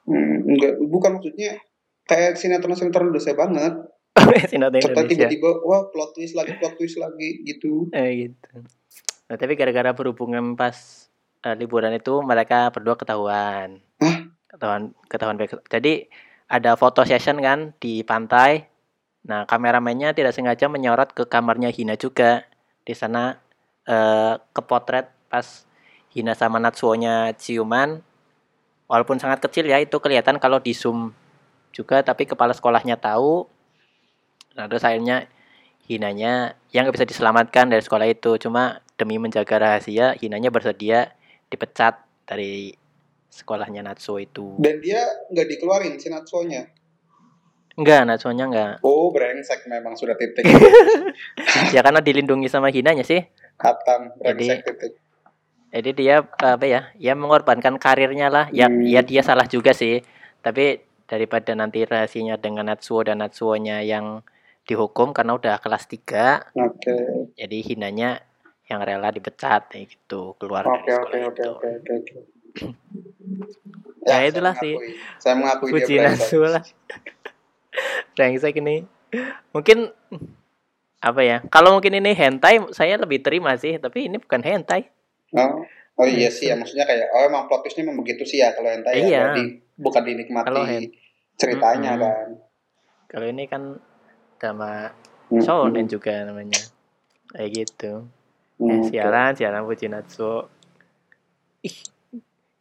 [0.07, 1.59] Hmm, enggak, bukan maksudnya
[2.07, 3.73] kayak sinetron-sinetron Indonesia banget.
[4.47, 5.27] Sinetron Cerita Indonesia.
[5.27, 7.91] tiba-tiba, wah plot twist lagi, plot twist lagi gitu.
[7.91, 8.63] Eh, gitu.
[9.27, 11.11] Nah, tapi gara-gara berhubungan pas
[11.43, 13.83] eh, liburan itu mereka berdua ketahuan.
[13.99, 14.17] Hah?
[14.47, 15.59] Ketahuan ketahuan baik.
[15.67, 16.07] Jadi
[16.47, 18.71] ada foto session kan di pantai.
[19.27, 22.47] Nah, kameramennya tidak sengaja menyorot ke kamarnya Hina juga.
[22.87, 23.35] Di sana
[23.83, 25.66] eh, kepotret pas
[26.17, 28.01] Hina sama Natsuo-nya ciuman.
[28.89, 31.13] Walaupun sangat kecil ya, itu kelihatan kalau di zoom
[31.69, 33.45] juga, tapi kepala sekolahnya tahu.
[34.57, 35.29] Nah, terus akhirnya
[35.87, 38.35] Hinanya yang nggak bisa diselamatkan dari sekolah itu.
[38.41, 41.13] Cuma demi menjaga rahasia, Hinanya bersedia
[41.53, 42.73] dipecat dari
[43.29, 44.57] sekolahnya Natsuo itu.
[44.57, 46.65] Dan dia nggak dikeluarin si Natsuo-nya.
[47.77, 48.73] Enggak, Natsuo-nya enggak.
[48.81, 50.43] Oh, brengsek memang sudah titik.
[51.75, 53.21] Ya karena dilindungi sama Hinanya sih.
[53.61, 54.91] Hatam, brengsek titik.
[55.77, 56.89] Jadi dia apa ya?
[56.97, 58.45] Ya mengorbankan karirnya lah.
[58.49, 58.81] Ya, Hmm.
[58.81, 60.01] ya dia salah juga sih.
[60.41, 64.25] Tapi daripada nanti rahasianya dengan Natsuo dan Natsuo-nya yang
[64.65, 68.19] dihukum karena udah kelas 3, Oke, jadi Hinanya
[68.67, 71.47] yang rela dipecat kayak gitu, keluar oke, dari sekolah oke, itu.
[71.47, 71.93] oke, oke.
[71.95, 72.15] oke.
[74.07, 74.71] Ya, saya itulah sih.
[74.71, 75.19] mengakui.
[75.19, 76.15] Saya mengakui dia Puji brengsek.
[76.15, 76.63] Natsuo lah.
[78.15, 78.77] Brengsek ini.
[79.51, 79.77] Mungkin
[80.97, 81.37] apa ya?
[81.51, 84.87] Kalau mungkin ini hentai saya lebih terima sih, tapi ini bukan hentai.
[85.35, 85.59] Oh,
[85.97, 88.71] oh iya sih ya maksudnya kayak oh emang plot twistnya memang begitu sih ya kalau
[88.71, 89.07] hentai Iya.
[89.07, 89.43] ya berarti
[89.75, 90.63] bukan dinikmati Kalau
[91.35, 92.03] ceritanya Mm-mm.
[92.03, 92.27] kan.
[93.07, 93.61] Kalau ini kan
[94.37, 94.91] sama
[95.27, 95.43] Mm-mm.
[95.43, 96.61] shonen juga namanya.
[97.31, 98.07] Kayak gitu.
[98.57, 100.47] Mm, Eh, siaran, siaran Puji Natsuo.
[101.61, 101.75] Ih,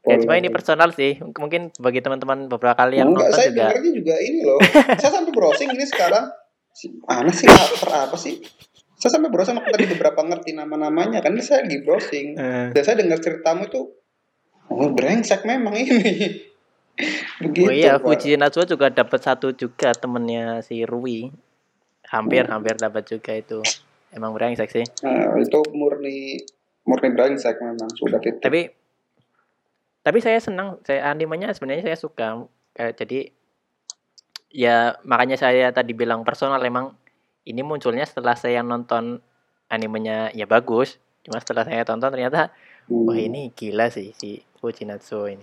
[0.07, 0.47] Oh, ya cuma iya.
[0.47, 1.19] ini personal sih.
[1.19, 3.91] Mungkin bagi teman-teman beberapa kali yang Enggak, nonton saya juga.
[3.91, 4.61] juga ini loh.
[5.03, 6.31] saya sampai browsing ini sekarang.
[6.71, 8.39] Si- Aneh sih apa sih?
[8.97, 12.27] Saya sampai browsing aku tadi beberapa ngerti nama-namanya kan saya lagi browsing.
[12.35, 13.93] Eh, Dan saya dengar ceritamu itu
[14.67, 15.93] oh brengsek memang ini.
[17.45, 17.69] Begitu.
[17.69, 18.09] oh iya, Pak.
[18.09, 21.29] Fuji Natsuo juga dapat satu juga temennya si Rui.
[22.09, 22.57] Hampir, Hmm.
[22.57, 23.61] hampir dapat juga itu.
[24.09, 24.87] Emang brengsek sih.
[25.05, 26.41] Nah, itu murni
[26.89, 28.41] murni brengsek memang sudah titik.
[28.41, 28.61] Tapi
[30.01, 32.47] tapi saya senang, saya animenya sebenarnya saya suka.
[32.73, 33.21] Kayak jadi
[34.49, 36.97] ya makanya saya tadi bilang personal emang
[37.47, 39.23] ini munculnya setelah saya nonton
[39.71, 40.99] animenya ya bagus.
[41.23, 42.51] Cuma setelah saya tonton ternyata
[42.87, 43.03] Hmm.
[43.03, 45.43] wah ini gila sih si Fuji Natsuo ini.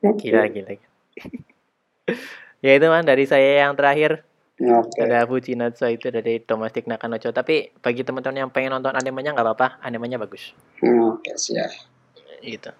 [0.00, 0.72] Gila gila.
[2.64, 4.24] ya itu man dari saya yang terakhir
[4.56, 4.96] Oke.
[5.04, 7.36] ada Fuji Natsuo itu dari Domestic Nakanocho.
[7.36, 10.56] Tapi bagi teman-teman yang pengen nonton animenya nggak apa-apa, animenya bagus.
[10.80, 11.68] Oke, siap.
[12.40, 12.72] Gitu.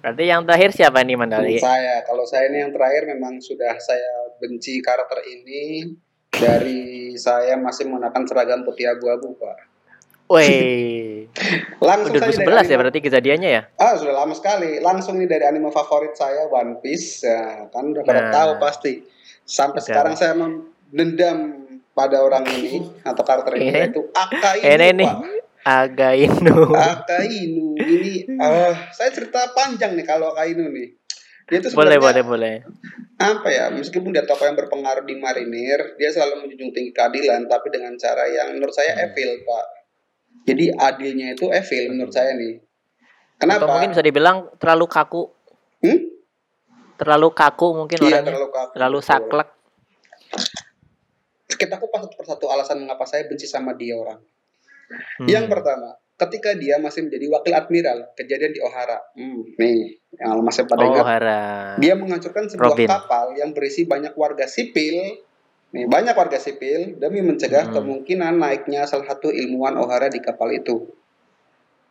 [0.00, 1.60] Berarti yang terakhir siapa nih Mandali?
[1.60, 5.92] Saya, kalau saya ini yang terakhir memang sudah saya benci karakter ini
[6.36, 6.80] dari
[7.14, 9.56] saya masih menggunakan seragam putih abu-abu, Pak.
[10.26, 10.50] Woi,
[11.86, 13.62] Langsung udah saja 2011 dari ya berarti kejadiannya ya?
[13.78, 14.82] Ah, sudah lama sekali.
[14.82, 17.22] Langsung nih dari anime favorit saya One Piece.
[17.22, 18.32] Ya, kan udah pada Nah.
[18.34, 19.06] tahu pasti.
[19.46, 21.62] Sampai sekarang saya mendendam
[21.94, 23.78] pada orang ini atau karakter ini Iya.
[23.86, 25.18] yaitu Akainu, Ini nih, Pak.
[25.62, 26.56] Againu.
[26.74, 30.90] Akainu ini ah saya cerita panjang nih kalau Akainu nih.
[31.46, 32.54] Dia itu boleh, boleh, boleh.
[33.16, 37.70] apa ya meskipun dia tokoh yang berpengaruh di marinir dia selalu menjunjung tinggi keadilan tapi
[37.70, 39.04] dengan cara yang menurut saya Hmm.
[39.06, 39.66] evil pak
[40.44, 42.60] jadi adilnya itu evil menurut saya nih
[43.36, 45.22] Atau kenapa mungkin bisa dibilang terlalu kaku.
[45.80, 45.98] Hmm?
[46.96, 48.26] Terlalu kaku mungkin iya orangnya.
[48.26, 49.48] terlalu kaku Terlalu saklek.
[51.48, 54.20] kita kupas satu persatu alasan mengapa saya benci sama dia orang
[55.16, 55.26] Hmm.
[55.26, 60.64] yang pertama ketika dia masih menjadi wakil admiral kejadian di Ohara hmm, nih yang masih
[60.64, 61.42] pada Oh, ingat Hara.
[61.76, 62.88] Dia menghancurkan sebuah Robin.
[62.88, 65.20] kapal yang berisi banyak warga sipil.
[65.76, 67.74] Nih, banyak warga sipil demi mencegah Hmm.
[67.76, 70.88] kemungkinan naiknya salah satu ilmuwan Ohara di kapal itu.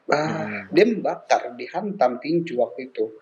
[0.09, 0.73] Ah, Hmm.
[0.73, 3.13] dia membakar, dihantam tinju waktu itu.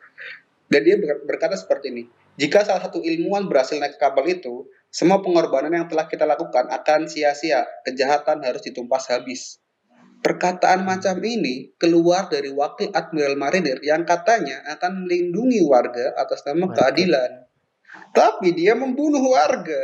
[0.67, 2.03] Dan dia ber- berkata seperti ini,
[2.35, 6.71] jika salah satu ilmuwan berhasil naik ke kapal itu, semua pengorbanan yang telah kita lakukan
[6.71, 7.67] akan sia-sia.
[7.83, 9.62] Kejahatan harus ditumpas habis.
[10.23, 16.63] Perkataan macam ini keluar dari wakil Admiral Marinir yang katanya akan melindungi warga atas nama
[16.63, 16.79] Warga.
[16.79, 17.31] keadilan.
[18.15, 19.83] Tapi dia membunuh warga.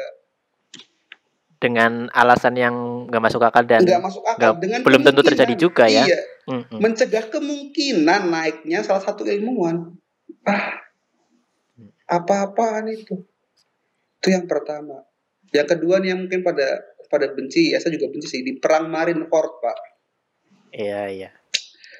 [1.59, 2.75] Dengan alasan yang
[3.11, 4.55] nggak masuk akal dan Nggak masuk akal.
[4.55, 6.07] nggak- dengan belum tentu terjadi juga ya.
[6.07, 6.79] Iya, Mm-mm.
[6.79, 9.91] mencegah kemungkinan naiknya salah satu ilmuwan.
[10.47, 10.79] Ah,
[12.07, 13.27] apa-apaan itu?
[14.17, 15.03] Itu yang pertama.
[15.51, 16.79] Yang kedua nih yang mungkin pada
[17.11, 19.77] pada benci, ya saya juga benci sih di perang Marineford pak.
[20.73, 21.29] Iya iya.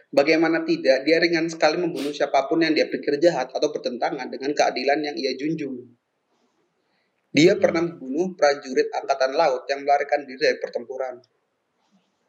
[0.10, 4.58] Bagaimana tidak, dia ringan sekali membunuh siapa pun yang dia pikir jahat atau bertentangan dengan
[4.58, 5.86] keadilan yang ia junjung.
[7.30, 7.62] Dia Hmm.
[7.62, 11.22] pernah membunuh prajurit angkatan laut yang melarikan diri dari pertempuran.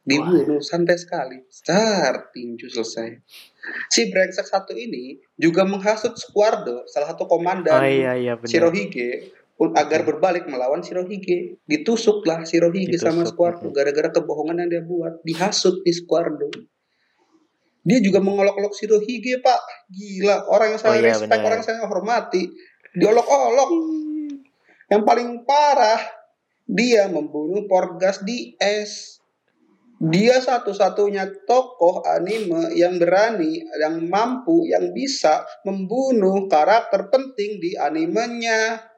[0.01, 1.41] Dibunuh santai sekali.
[1.49, 3.21] Star, tinju selesai.
[3.93, 8.49] Si brengsek satu ini juga menghasut Squardo, salah satu komandan Oh iya iya benar.
[8.49, 9.09] Shirohige
[9.77, 11.61] agar berbalik melawan Shirohige.
[11.69, 13.75] Ditusuklah Shirohige sama Ditusuk, Squardo mhm.
[13.77, 15.21] gara-gara kebohongan yang dia buat.
[15.21, 16.49] Dihasut di Squardo.
[17.85, 19.93] Dia juga mengolok-olok Shirohige, Pak.
[19.93, 21.45] Gila, orang yang saya Oh iya, respect, benar.
[21.45, 22.43] orang yang saya hormati.
[22.97, 23.71] Diolok-olok.
[24.91, 26.01] Yang paling parah,
[26.65, 29.21] dia membunuh Porgas di es.
[30.01, 38.90] Dia satu-satunya tokoh anime yang berani, yang mampu, yang bisa membunuh karakter penting di animenya.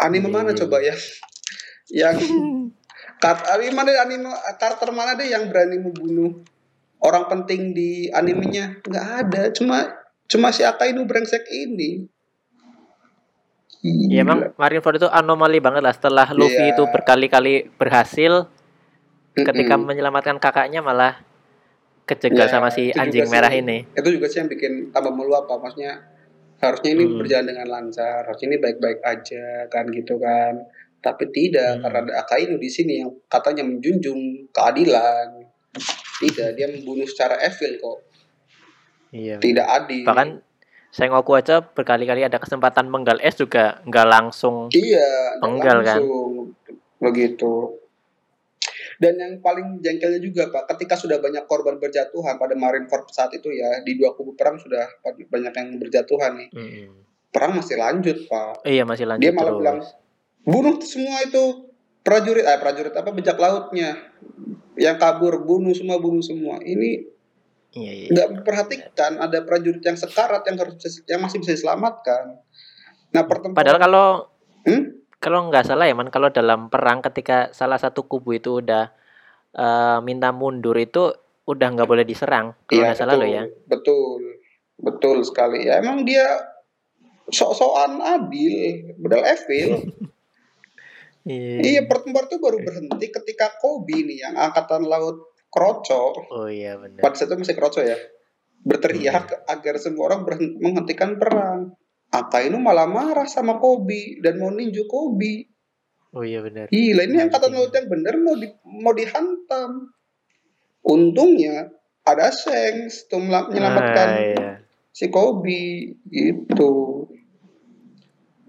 [0.00, 0.96] Anime Iya, mana iya, coba ya?
[1.90, 2.16] Yang
[3.52, 6.40] anime mana anime karakter mana deh yang berani membunuh
[6.98, 8.80] orang penting di animenya?
[8.80, 9.92] Nggak ada, cuma
[10.24, 12.08] cuma si Akainu brengsek ini.
[13.82, 16.76] Ya emang Marineford itu anomali banget lah setelah Luffy Iya.
[16.76, 18.44] itu berkali-kali berhasil
[19.32, 19.88] ketika Mm-mm.
[19.88, 21.16] menyelamatkan kakaknya malah
[22.04, 23.32] kejegal Ya, sama si anjing sih.
[23.32, 23.88] merah ini.
[23.88, 25.96] itu juga sih yang bikin tambah meluap apa maksudnya
[26.60, 27.16] harusnya ini Hmm.
[27.18, 30.54] berjalan dengan lancar harusnya ini baik-baik aja kan gitu kan
[31.00, 31.82] tapi tidak Hmm.
[31.82, 35.40] karena ada Akainu di sini yang katanya menjunjung keadilan
[36.20, 37.98] tidak dia membunuh secara evil kok
[39.10, 39.36] Iya.
[39.40, 40.28] tidak adil Bahkan
[40.90, 44.66] Sengoku aja berkali-kali ada kesempatan menggal es juga nggak langsung.
[44.74, 46.02] iya Penggal, kan?
[46.02, 46.50] langsung
[46.98, 47.78] begitu
[49.00, 53.48] dan yang paling jengkelnya juga pak ketika sudah banyak korban berjatuhan pada Marineford saat itu
[53.48, 56.88] ya di dua kubu perang sudah banyak yang berjatuhan nih Mm-mm.
[57.28, 59.58] perang masih lanjut pak Iya masih lanjut dia malah terus.
[59.58, 59.78] bilang
[60.42, 61.44] bunuh semua itu
[62.00, 63.96] prajurit eh prajurit apa bajak lautnya
[64.76, 67.08] yang kabur bunuh semua bunuh semua ini
[67.70, 68.08] Iya, iya.
[68.10, 72.36] nggak memperhatikan ada prajurit yang sekarat yang harus bisa- yang masih bisa diselamatkan
[73.08, 74.06] nah pertempuran Padahal kalau
[74.60, 74.99] Hmm?
[75.20, 78.88] Kalau nggak salah ya man kalau dalam perang ketika salah satu kubu itu udah
[79.52, 81.12] eh, minta mundur itu
[81.44, 83.42] udah nggak boleh diserang kalau Iya, nggak salah betul, lo ya.
[83.68, 84.20] betul
[84.80, 85.68] betul sekali.
[85.68, 86.24] Ya emang dia
[87.28, 88.54] sok-sokan adil
[88.98, 89.70] bedal evil.
[91.30, 96.16] Iya pertempuran itu baru berhenti ketika Kobe nih yang angkatan laut kroco.
[96.32, 97.04] Oh iya benar.
[97.04, 97.94] pada saat itu masih kroco ya.
[98.64, 100.24] Berteriak agar semua orang
[100.56, 101.76] menghentikan perang
[102.10, 105.46] Akainu malah marah sama Kobe dan mau ninju Kobe?
[106.10, 106.66] Oh iya benar.
[106.66, 109.94] gila ini angkatan laut yang bener mau di, mau dihantam.
[110.82, 111.70] Untungnya
[112.02, 114.50] ada Shanks tuh mela- menyelamatkan Ah, iya.
[114.90, 117.06] si Kobe gitu.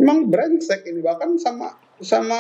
[0.02, 2.40] Emang brengsek ini bahkan sama sama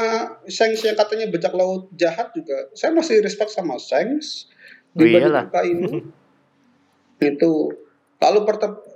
[0.49, 4.49] Shanks yang katanya bajak laut jahat juga saya masih respect sama Shanks
[4.91, 6.01] Oh dibanding ini.
[7.29, 7.77] Itu
[8.17, 8.39] lalu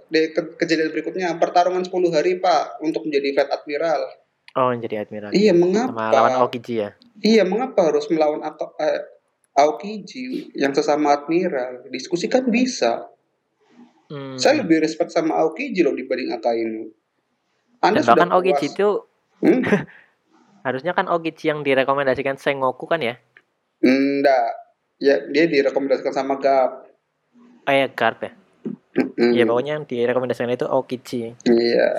[0.07, 4.01] di ke- kejadian berikutnya pertarungan 10 hari pak untuk menjadi Flight Admiral
[4.55, 5.29] Oh jadi admiral.
[5.29, 6.89] iya sama mengapa lawan Okiji ya.
[7.19, 9.01] iya mengapa harus melawan Ako- eh,
[9.53, 13.07] Aokiji yang sesama admiral diskusikan bisa
[14.05, 14.35] Hmm.
[14.35, 16.93] saya lebih respect sama Aokiji loh dibanding Akainu
[17.81, 18.71] anda Dan bahkan sudah Okiji puas.
[18.71, 18.89] itu
[19.37, 19.61] Hmm?
[20.63, 23.17] harusnya kan Okiji yang direkomendasikan Sengoku kan ya?
[23.79, 24.55] Enggak.
[24.95, 26.87] Ya, dia direkomendasikan sama Gap.
[27.61, 28.31] Oh ya Garp ya.
[28.95, 29.35] Mm-mm.
[29.35, 31.35] Iya pokoknya yang direkomendasikan itu Okiji.
[31.43, 31.89] Iya.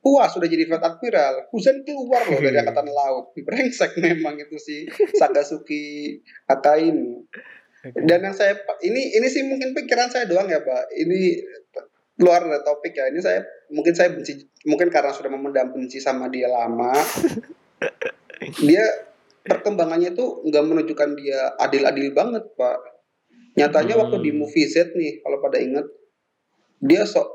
[0.00, 1.50] Puas sudah jadi Flight Admiral.
[1.50, 2.64] Kuzen keluar loh dari Iya.
[2.64, 3.34] angkatan laut.
[3.46, 4.86] Brengsek memang itu si
[5.18, 7.26] Sakasuki Akainu.
[7.80, 10.92] Dan yang saya ini ini sih mungkin pikiran saya doang ya, Pak.
[10.94, 11.20] Ini
[12.20, 13.08] luar dari topik ya.
[13.08, 13.40] Ini saya
[13.72, 14.36] mungkin saya benci
[14.68, 16.92] mungkin karena sudah memendam benci sama dia lama.
[18.68, 18.84] dia
[19.40, 22.99] perkembangannya itu nggak menunjukkan dia adil-adil banget, Pak.
[23.58, 24.02] Nyatanya Hmm.
[24.06, 25.86] waktu di movie Z nih, kalau pada ingat,
[26.78, 27.26] dia sok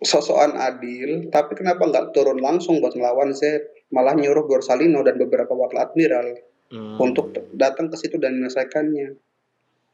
[0.00, 3.60] sosokan adil, tapi kenapa nggak turun langsung buat ngelawan Z?
[3.92, 6.26] Malah nyuruh Borsalino dan beberapa wakil admiral
[6.70, 6.96] Hmm.
[7.02, 9.18] untuk datang ke situ dan menyelesaikannya.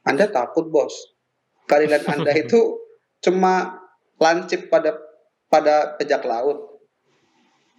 [0.05, 1.17] Anda takut bos.
[1.65, 2.79] Keadilan Anda itu
[3.19, 3.81] cuma
[4.21, 4.93] lancip pada
[5.49, 6.77] pada pejak laut.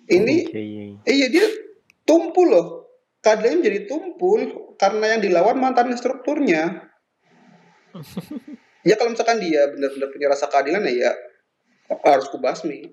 [0.08, 0.98] Ini Iya, iya, iya.
[1.06, 1.46] iya dia
[2.02, 2.66] tumpul loh.
[3.20, 4.40] Keadilannya jadi tumpul
[4.76, 6.87] karena yang dilawan mantan instrukturnya.
[8.88, 11.12] Ya kalau misalkan dia benar-benar punya rasa keadilan ya, ya
[12.04, 12.88] harus kubasmi.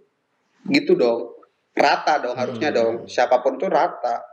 [0.70, 1.34] Gitu dong.
[1.76, 2.78] Rata dong harusnya Hmm.
[2.78, 2.96] dong.
[3.06, 4.24] Siapa pun tuh rata.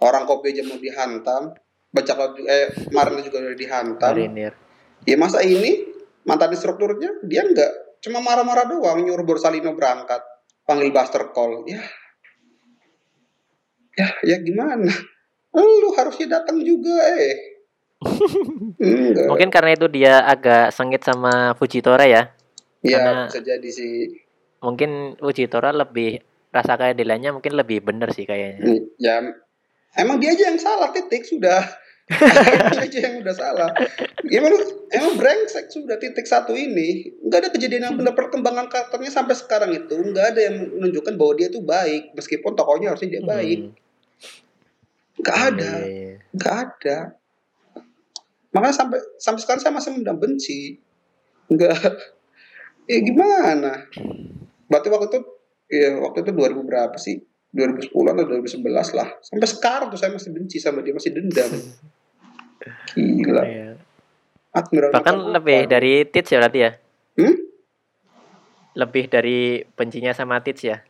[0.00, 1.52] Orang kopi aja mau dihantam.
[1.90, 2.12] Baca
[2.46, 4.12] eh Marley juga udah dihantam.
[4.12, 4.52] Marinir.
[5.08, 5.86] Ya masa ini
[6.26, 7.70] mantan instrukturnya dia enggak
[8.02, 10.20] cuma marah-marah doang nyuruh Borsalino berangkat
[10.66, 11.80] panggil Buster Call ya
[13.96, 14.90] ya ya gimana
[15.56, 17.55] lu harusnya datang juga eh
[19.30, 22.22] Mungkin karena itu dia agak sengit sama Fujitora ya.
[22.84, 24.20] ya karena- bisa jadi sih.
[24.60, 26.20] Mungkin Fujitora lebih
[26.52, 28.84] rasa keadilannya mungkin lebih bener sih kayaknya.
[29.00, 29.20] ya.
[29.96, 31.64] Emang dia aja yang salah titik sudah.
[32.06, 33.66] Dia aja yang udah salah.
[34.30, 34.54] Emang
[34.94, 37.10] emang brengsek sudah titik satu ini.
[37.18, 41.32] Nggak ada kejadian yang benar perkembangan karakternya sampai sekarang itu nggak ada yang menunjukkan bahwa
[41.34, 43.58] dia tuh baik meskipun tokohnya harusnya dia baik.
[43.58, 43.74] Hmm.
[45.18, 45.70] nggak ada.
[45.82, 46.16] Iya, iya, iya.
[46.30, 46.98] nggak ada
[48.56, 50.80] makanya sampai sampai sekarang saya masih mendam benci
[51.52, 51.76] nggak
[52.88, 53.84] eh gimana
[54.66, 55.18] berarti waktu itu
[55.68, 57.20] ya waktu itu 2000 berapa sih
[57.52, 58.64] 2010 atau 2011
[58.96, 61.52] lah sampai sekarang tuh saya masih benci sama dia masih dendam
[62.96, 63.68] gila Iya.
[64.50, 65.68] Admiral Bahkan macam lebih apa?
[65.68, 66.70] dari Tits ya berarti ya.
[67.20, 67.36] Hmm?
[68.72, 69.38] Lebih dari
[69.76, 70.80] bencinya sama Tits ya.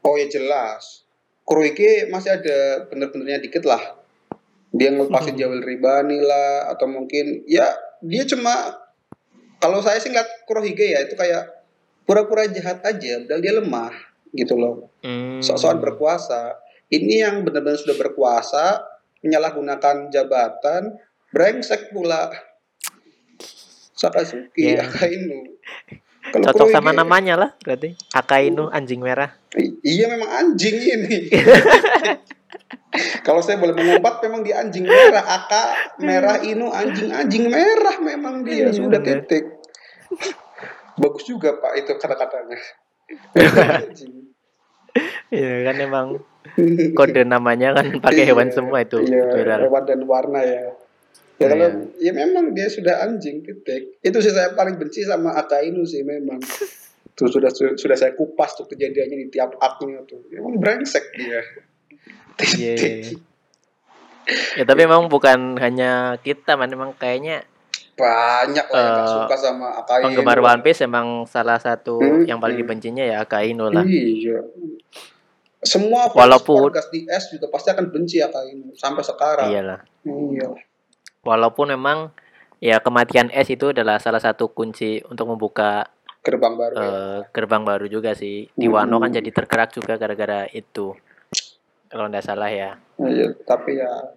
[0.00, 1.04] oh ya jelas
[1.42, 3.99] Kuroike masih ada bener-benernya dikit lah
[4.70, 5.40] dia ngelepasin Hmm.
[5.40, 7.66] Jawel Ribani lah atau mungkin ya
[8.00, 8.76] dia cuma
[9.56, 11.46] kalau saya sih ngeliat Kurohige ya itu kayak
[12.02, 13.92] pura-pura jahat aja padahal dia lemah
[14.30, 15.38] gitu loh Hmm.
[15.38, 16.54] sok-sokan berkuasa
[16.88, 18.82] ini yang benar-benar sudah berkuasa
[19.20, 20.96] menyalahgunakan jabatan
[21.28, 22.30] brengsek pula
[23.92, 24.80] Sakazuki Iya.
[24.82, 25.44] Akainu
[26.22, 27.90] Kalau Cocok sama Kurohige- namanya lah berarti.
[28.10, 29.34] Akainu anjing merah.
[29.52, 31.16] I- Iya memang anjing ini.
[33.22, 35.62] Kalau saya boleh mengumpat memang dia anjing merah, Aka
[36.02, 39.62] merah Inu anjing anjing merah memang dia Iya, sudah titik.
[40.98, 42.58] Bagus juga Pak itu kata-katanya.
[45.30, 46.06] Iya kan emang
[46.98, 48.98] kode namanya kan pakai hewan Iya, semua itu.
[49.06, 49.30] Iya,
[49.62, 50.74] hewan dan warna ya.
[51.38, 51.46] Ya Iya.
[51.54, 51.68] kalau
[52.02, 54.02] ya memang dia sudah anjing titik.
[54.02, 56.42] Itu sih saya paling benci sama Aka Inu sih memang.
[57.14, 60.26] Tuh sudah sudah saya kupas tuh kejadiannya di tiap aknya tuh.
[60.34, 61.38] Emang brengsek dia.
[62.52, 63.16] Iya, iya, iya.
[64.54, 67.42] Ya tapi emang bukan hanya kita man emang kayaknya
[67.92, 70.04] banyak lah yang gak Eh, suka sama Akainu.
[70.06, 72.62] penggemar One Piece emang salah satu Hmm, yang paling hmm.
[72.62, 73.82] dibencinya ya Akainu lah.
[73.82, 74.38] Iya.
[75.60, 79.50] Semua Walaupun- Wargas di S juga pasti akan benci Akainu sampai sekarang.
[79.50, 79.80] Iyalah.
[80.02, 80.48] Iya.
[81.20, 82.08] Walaupun memang
[82.56, 85.84] ya kematian S itu adalah salah satu kunci untuk membuka
[86.20, 86.74] Gerbang baru.
[86.74, 86.80] ya.
[86.82, 88.48] eh, gerbang baru juga sih.
[88.50, 88.76] Di Hmm.
[88.78, 90.92] Wano kan jadi tergerak juga gara-gara itu.
[91.90, 92.78] Kalau nggak salah ya.
[93.02, 94.14] Iya, tapi ya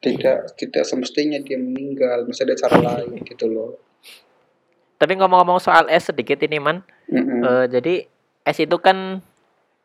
[0.00, 3.76] tidak tidak semestinya dia meninggal, masih ada cara lain gitu loh.
[4.96, 7.40] Tapi ngomong-ngomong soal S sedikit ini man, Mm-mm.
[7.44, 7.94] Eh, jadi
[8.44, 9.20] S itu kan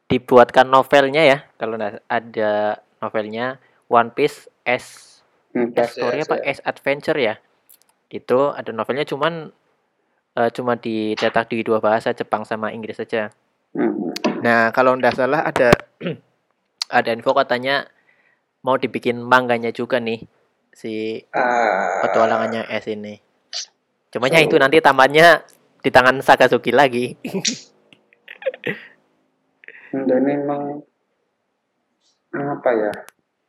[0.07, 1.37] dibuatkan novelnya ya.
[1.59, 1.75] Kalau
[2.07, 3.59] ada novelnya
[3.91, 5.15] One Piece S
[5.55, 6.51] Hmm, S story apa ya.
[6.51, 7.39] S adventure ya.
[8.11, 9.55] Itu ada novelnya cuman
[10.35, 13.31] eh, cuma dicetak di dua bahasa Jepang sama Inggris saja.
[13.71, 14.11] Mm-mm.
[14.43, 15.71] Nah, kalau nggak salah ada
[16.89, 17.87] ada info katanya
[18.65, 20.25] mau dibikin manganya juga nih
[20.75, 23.15] si Ah, petualangannya S ini.
[24.11, 25.43] Cuma ya itu nanti tamatnya
[25.79, 27.15] di tangan Sakazuki lagi.
[29.95, 30.83] dan ini memang
[32.35, 32.91] apa ya?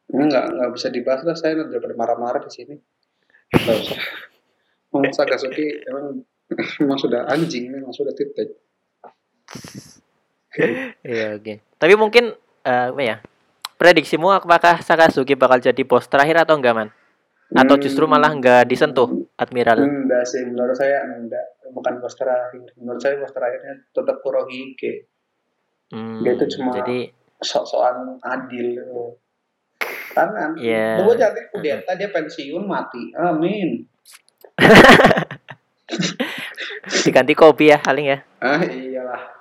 [0.07, 2.75] Ini nggak nggak bisa dibahas lah saya daripada marah-marah di sini.
[3.51, 4.01] Nggak usah.
[4.97, 6.25] Memang Sakazuki emang
[6.81, 8.55] memang sudah anjing, memang sudah titik.
[11.05, 11.55] Iya, oke.
[11.77, 12.33] Tapi mungkin
[12.67, 13.17] eh, apa ya?
[13.77, 16.89] Prediksimu apakah Sakazuki bakal jadi bos terakhir atau enggak, Man?
[17.55, 19.07] Atau justru malah enggak disentuh
[19.39, 19.79] Admiral?
[19.79, 21.63] Enggak sih, menurut saya enggak.
[21.71, 22.75] Bukan bos terakhir.
[22.75, 25.07] Menurut saya bos terakhirnya tetap Kurohige.
[25.93, 28.81] Hmm, Dia itu cuma- jadi Sok-sokan adil.
[30.17, 31.05] Karena Iya.
[31.05, 33.13] Aja nanti kudeta dia pensiun mati.
[33.13, 33.85] Amin.
[37.05, 38.19] diganti kopi ya paling ya.
[38.41, 39.36] Ah iyalah.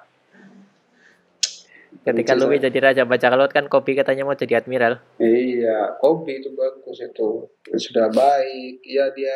[2.05, 2.69] Ketika Louis saya.
[2.69, 5.01] jadi raja bajak laut kan kopi katanya mau jadi admiral.
[5.17, 7.49] Iya, Kobe itu bagus itu.
[7.75, 8.79] Sudah baik.
[8.79, 9.33] Iya dia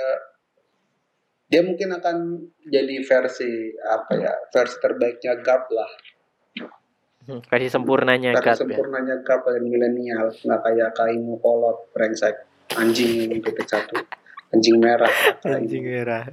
[1.45, 2.17] dia mungkin akan
[2.63, 3.49] jadi versi
[3.81, 5.89] apa ya versi terbaiknya Gap lah
[7.19, 8.59] Hmm, Versi sempurnanya versi Gat ya.
[8.59, 12.33] sempurnanya Gap dan milenial nggak kayak Kaimu kolot brengsek
[12.73, 13.97] anjing titik satu
[14.49, 15.09] anjing merah
[15.43, 16.25] Anjing merah.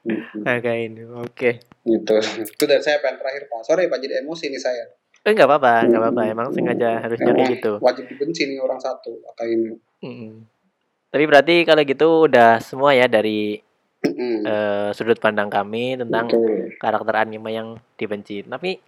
[0.00, 0.42] Mm-mm.
[0.42, 1.02] Agak ini.
[1.04, 1.60] Oke.
[1.80, 2.14] gitu
[2.46, 4.84] itu dari saya pengen terakhir pak sorry pak jadi emosi nih saya
[5.20, 6.22] Eh nggak apa-apa, nggak apa-apa.
[6.26, 7.72] Emang sengaja harusnya kayak Emang gitu.
[7.78, 10.32] wajib dibenci nih orang satu kata ini Mm-mm.
[11.06, 13.60] Tapi berarti kalau gitu udah semua ya dari
[14.00, 14.42] Mm-mm.
[14.42, 16.72] eh, sudut pandang kami tentang Betul.
[16.76, 18.40] karakter anime yang dibenci.
[18.42, 18.80] Tapi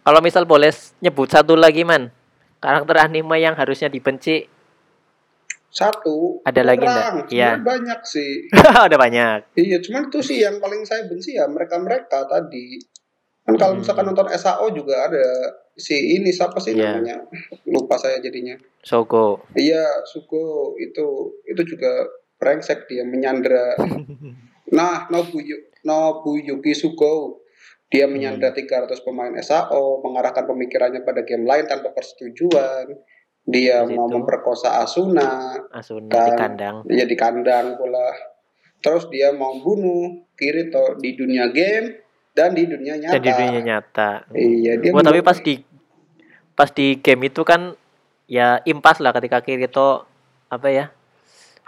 [0.00, 2.14] kalau misal boleh nyebut satu lagi man,
[2.56, 4.46] karakter anime yang harusnya dibenci
[5.66, 6.94] satu Ada lagi kurang.
[6.94, 7.10] nggak?
[7.24, 7.50] Sebenarnya Iya.
[7.60, 8.32] banyak sih
[8.86, 9.38] ada banyak.
[9.54, 12.74] iya cuman itu sih yang paling saya benci ya mereka mereka tadi
[13.50, 13.82] kan kalau Hmm.
[13.82, 15.24] misalkan nonton SAO juga ada
[15.72, 16.94] si ini siapa sih Iya.
[16.94, 17.16] namanya
[17.66, 19.42] lupa saya jadinya Sogo.
[19.52, 21.06] iya Suko itu
[21.44, 21.90] itu juga
[22.36, 23.74] brengsek dia menyandra
[24.70, 27.42] nah Nobuyu Nobuyuki Suko
[27.86, 28.14] dia Hmm.
[28.14, 32.86] menyandra 300 pemain SAO mengarahkan pemikirannya pada game lain tanpa persetujuan
[33.42, 36.22] dia Di mau memperkosa Asuna Asuna Kan.
[36.22, 36.76] di kandang.
[36.86, 38.14] dia di kandang pula
[38.78, 41.98] terus dia mau bunuh Kirito di dunia game
[42.30, 44.10] dan di dunia nyata Dan di dunia nyata.
[44.32, 45.54] iya dia Wah, tapi pas di
[46.54, 47.74] pas di game itu kan
[48.24, 50.06] ya impas lah ketika Kirito
[50.46, 50.86] apa ya?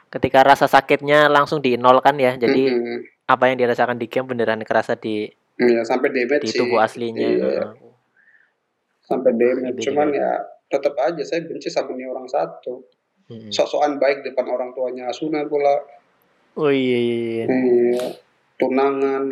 [0.08, 2.36] Ketika rasa sakitnya langsung dinolkan ya.
[2.36, 2.98] Jadi Mm-mm.
[3.26, 6.58] apa yang dirasakan di game beneran kerasa di Iya, sampai damage di sih.
[6.58, 7.22] tubuh aslinya.
[7.22, 7.64] Iya,
[9.02, 10.30] sampai damage cuman ya
[10.66, 12.80] tetap aja saya benci sama nih orang satu
[13.28, 13.52] Mm-mm.
[13.52, 15.84] sok-sokan baik depan orang tuanya Asuna pula
[16.52, 17.44] Oh iya iya.
[17.48, 18.06] iya.
[18.62, 19.22] Tunangan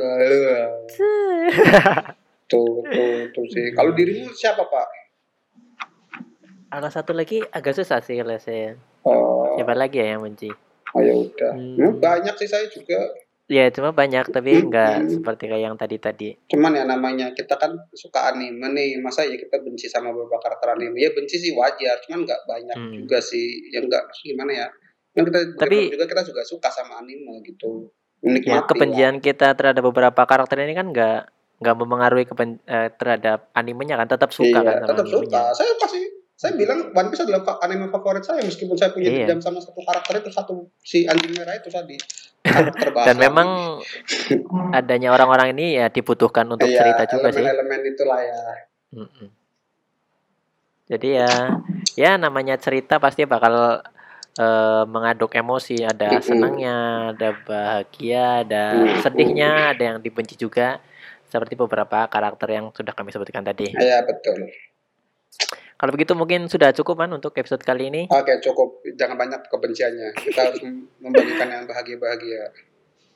[2.51, 3.71] tuh tuh tuh sih.
[3.73, 4.87] Kalau dirimu siapa pak?
[6.71, 8.79] Ada satu lagi agak susah sih kalau saya.
[9.03, 10.51] oh, Siapa lagi ya yang benci?
[10.91, 11.53] oh ya udah.
[11.55, 11.75] Hmm.
[11.77, 12.99] Hmm, banyak sih saya juga.
[13.47, 15.11] Ya cuma banyak tapi enggak Hmm.
[15.11, 16.39] seperti kayak yang tadi-tadi.
[16.47, 18.99] cuman ya namanya kita kan suka anime nih.
[18.99, 20.99] Masa ya kita benci sama beberapa karakter anime?
[21.01, 21.99] Ya benci sih wajar.
[22.07, 22.95] Cuman nggak banyak Hmm.
[22.97, 23.71] juga sih.
[23.71, 24.67] Yang nggak gimana ya?
[25.13, 27.91] Yang kita Tapi- juga kita juga suka sama anime gitu
[28.21, 33.97] Ya kebencian kita terhadap beberapa karakter ini kan enggak nggak mempengaruhi keben- eh, terhadap animenya
[33.97, 35.53] kan tetap suka iya, kan tetap suka animenya.
[35.53, 36.03] saya masih
[36.33, 39.29] saya bilang One Piece adalah anime favorit saya meskipun saya punya Iya.
[39.29, 41.97] dendam sama satu karakter itu satu si anjing merah itu tadi
[43.07, 43.77] Dan memang
[44.73, 47.45] adanya orang-orang ini ya dibutuhkan untuk iya, cerita juga sih.
[47.45, 48.41] elemen-elemen itulah ya
[48.97, 49.29] Mm-mm.
[50.89, 51.55] Jadi ya,
[51.95, 53.85] ya namanya cerita pasti bakal
[54.33, 55.81] eh, mengaduk emosi.
[55.81, 56.23] Ada Mm-mm.
[56.23, 56.77] senangnya,
[57.11, 58.63] ada bahagia, ada
[59.01, 60.79] sedihnya, ada yang dibenci juga.
[61.25, 63.71] Seperti beberapa karakter yang sudah kami sebutkan tadi.
[63.73, 64.51] iya betul
[65.75, 68.03] Kalau begitu mungkin sudah cukup kan untuk episode kali ini.
[68.05, 72.53] oke cukup jangan banyak kebenciannya kita harus mem- membagikan yang bahagia-bahagia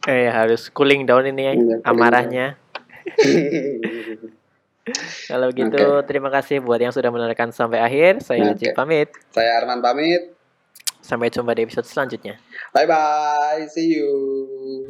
[0.04, 2.46] Eh harus cooling down ini ya, Iya, amarahnya.
[5.24, 8.20] Kalau begitu terima kasih buat yang sudah mendengarkan sampai akhir.
[8.20, 8.76] Saya Najib Oke.
[8.76, 9.08] pamit.
[9.32, 10.34] saya Arman pamit
[11.05, 12.40] Sampai jumpa di episode selanjutnya.
[12.72, 14.88] Bye bye, see you.